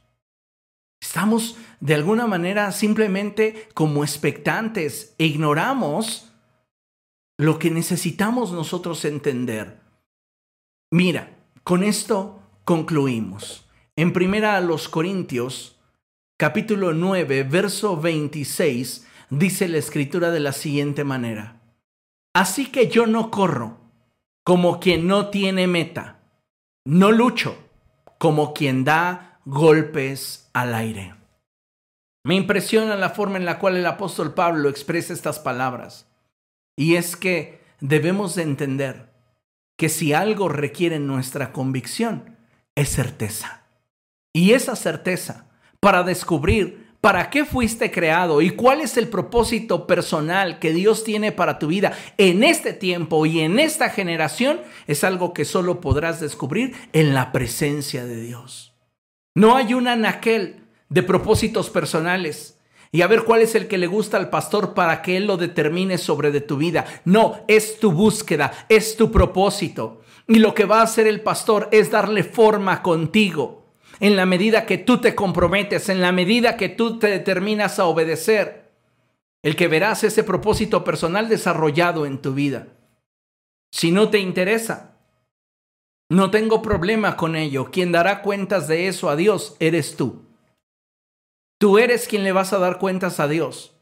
[1.02, 6.32] Estamos de alguna manera simplemente como expectantes e ignoramos
[7.38, 9.82] lo que necesitamos nosotros entender.
[10.92, 13.70] Mira, con esto concluimos.
[13.96, 15.80] En primera a los Corintios,
[16.38, 21.62] capítulo 9, verso 26, dice la escritura de la siguiente manera.
[22.34, 23.85] Así que yo no corro
[24.46, 26.20] como quien no tiene meta.
[26.86, 27.58] No lucho
[28.20, 31.16] como quien da golpes al aire.
[32.24, 36.08] Me impresiona la forma en la cual el apóstol Pablo expresa estas palabras.
[36.78, 39.10] Y es que debemos de entender
[39.78, 42.38] que si algo requiere nuestra convicción,
[42.76, 43.64] es certeza.
[44.32, 50.58] Y esa certeza para descubrir para qué fuiste creado y cuál es el propósito personal
[50.58, 55.32] que Dios tiene para tu vida en este tiempo y en esta generación es algo
[55.32, 58.74] que solo podrás descubrir en la presencia de Dios.
[59.36, 62.60] No hay un anaquel de propósitos personales
[62.92, 65.38] y a ver cuál es el que le gusta al pastor para que él lo
[65.38, 66.86] determine sobre de tu vida.
[67.06, 70.02] No, es tu búsqueda, es tu propósito.
[70.28, 73.65] Y lo que va a hacer el pastor es darle forma contigo
[74.00, 77.86] en la medida que tú te comprometes, en la medida que tú te determinas a
[77.86, 78.72] obedecer,
[79.44, 82.68] el que verás ese propósito personal desarrollado en tu vida.
[83.72, 84.98] Si no te interesa,
[86.10, 87.72] no tengo problema con ello.
[87.72, 90.26] Quien dará cuentas de eso a Dios eres tú.
[91.60, 93.76] Tú eres quien le vas a dar cuentas a Dios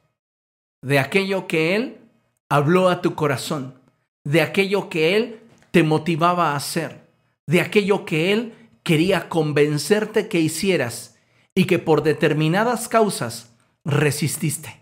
[0.83, 1.97] de aquello que Él
[2.49, 3.79] habló a tu corazón,
[4.23, 5.39] de aquello que Él
[5.71, 7.07] te motivaba a hacer,
[7.47, 11.17] de aquello que Él quería convencerte que hicieras
[11.55, 13.55] y que por determinadas causas
[13.85, 14.81] resististe.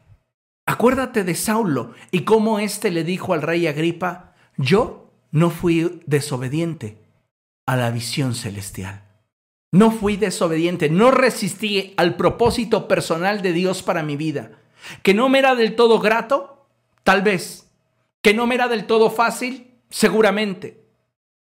[0.66, 6.98] Acuérdate de Saulo y cómo éste le dijo al rey Agripa, yo no fui desobediente
[7.66, 9.04] a la visión celestial.
[9.72, 14.52] No fui desobediente, no resistí al propósito personal de Dios para mi vida.
[15.04, 16.68] Que no me era del todo grato,
[17.04, 17.70] tal vez.
[18.22, 20.84] Que no me era del todo fácil, seguramente.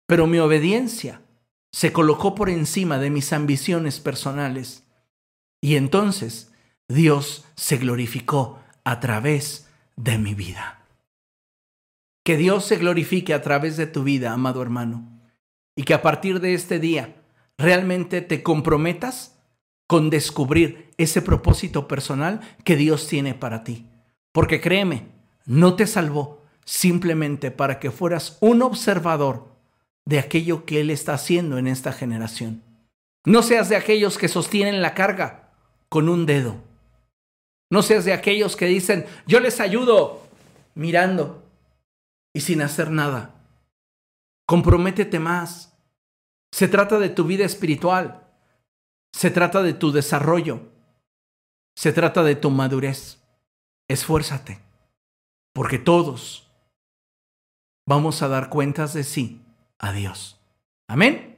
[0.08, 1.22] Pero mi obediencia
[1.72, 4.84] se colocó por encima de mis ambiciones personales.
[5.62, 6.52] Y entonces
[6.88, 10.86] Dios se glorificó a través de mi vida.
[12.24, 15.10] Que Dios se glorifique a través de tu vida, amado hermano.
[15.76, 17.16] Y que a partir de este día
[17.58, 19.38] realmente te comprometas
[19.88, 23.88] con descubrir ese propósito personal que Dios tiene para ti.
[24.32, 25.08] Porque créeme,
[25.46, 29.57] no te salvó simplemente para que fueras un observador
[30.08, 32.64] de aquello que Él está haciendo en esta generación.
[33.26, 35.52] No seas de aquellos que sostienen la carga
[35.90, 36.56] con un dedo.
[37.70, 40.22] No seas de aquellos que dicen, yo les ayudo
[40.76, 41.44] mirando
[42.34, 43.36] y sin hacer nada.
[44.48, 45.78] Comprométete más.
[46.54, 48.32] Se trata de tu vida espiritual.
[49.12, 50.72] Se trata de tu desarrollo.
[51.76, 53.22] Se trata de tu madurez.
[53.90, 54.62] Esfuérzate,
[55.54, 56.50] porque todos
[57.86, 59.42] vamos a dar cuentas de sí
[59.80, 60.40] a Dios.
[60.88, 61.38] Amén.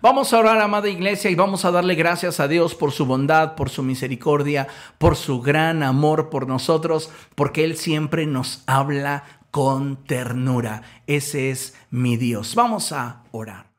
[0.00, 3.54] Vamos a orar, amada iglesia, y vamos a darle gracias a Dios por su bondad,
[3.54, 9.96] por su misericordia, por su gran amor por nosotros, porque Él siempre nos habla con
[10.04, 10.82] ternura.
[11.06, 12.54] Ese es mi Dios.
[12.54, 13.71] Vamos a orar.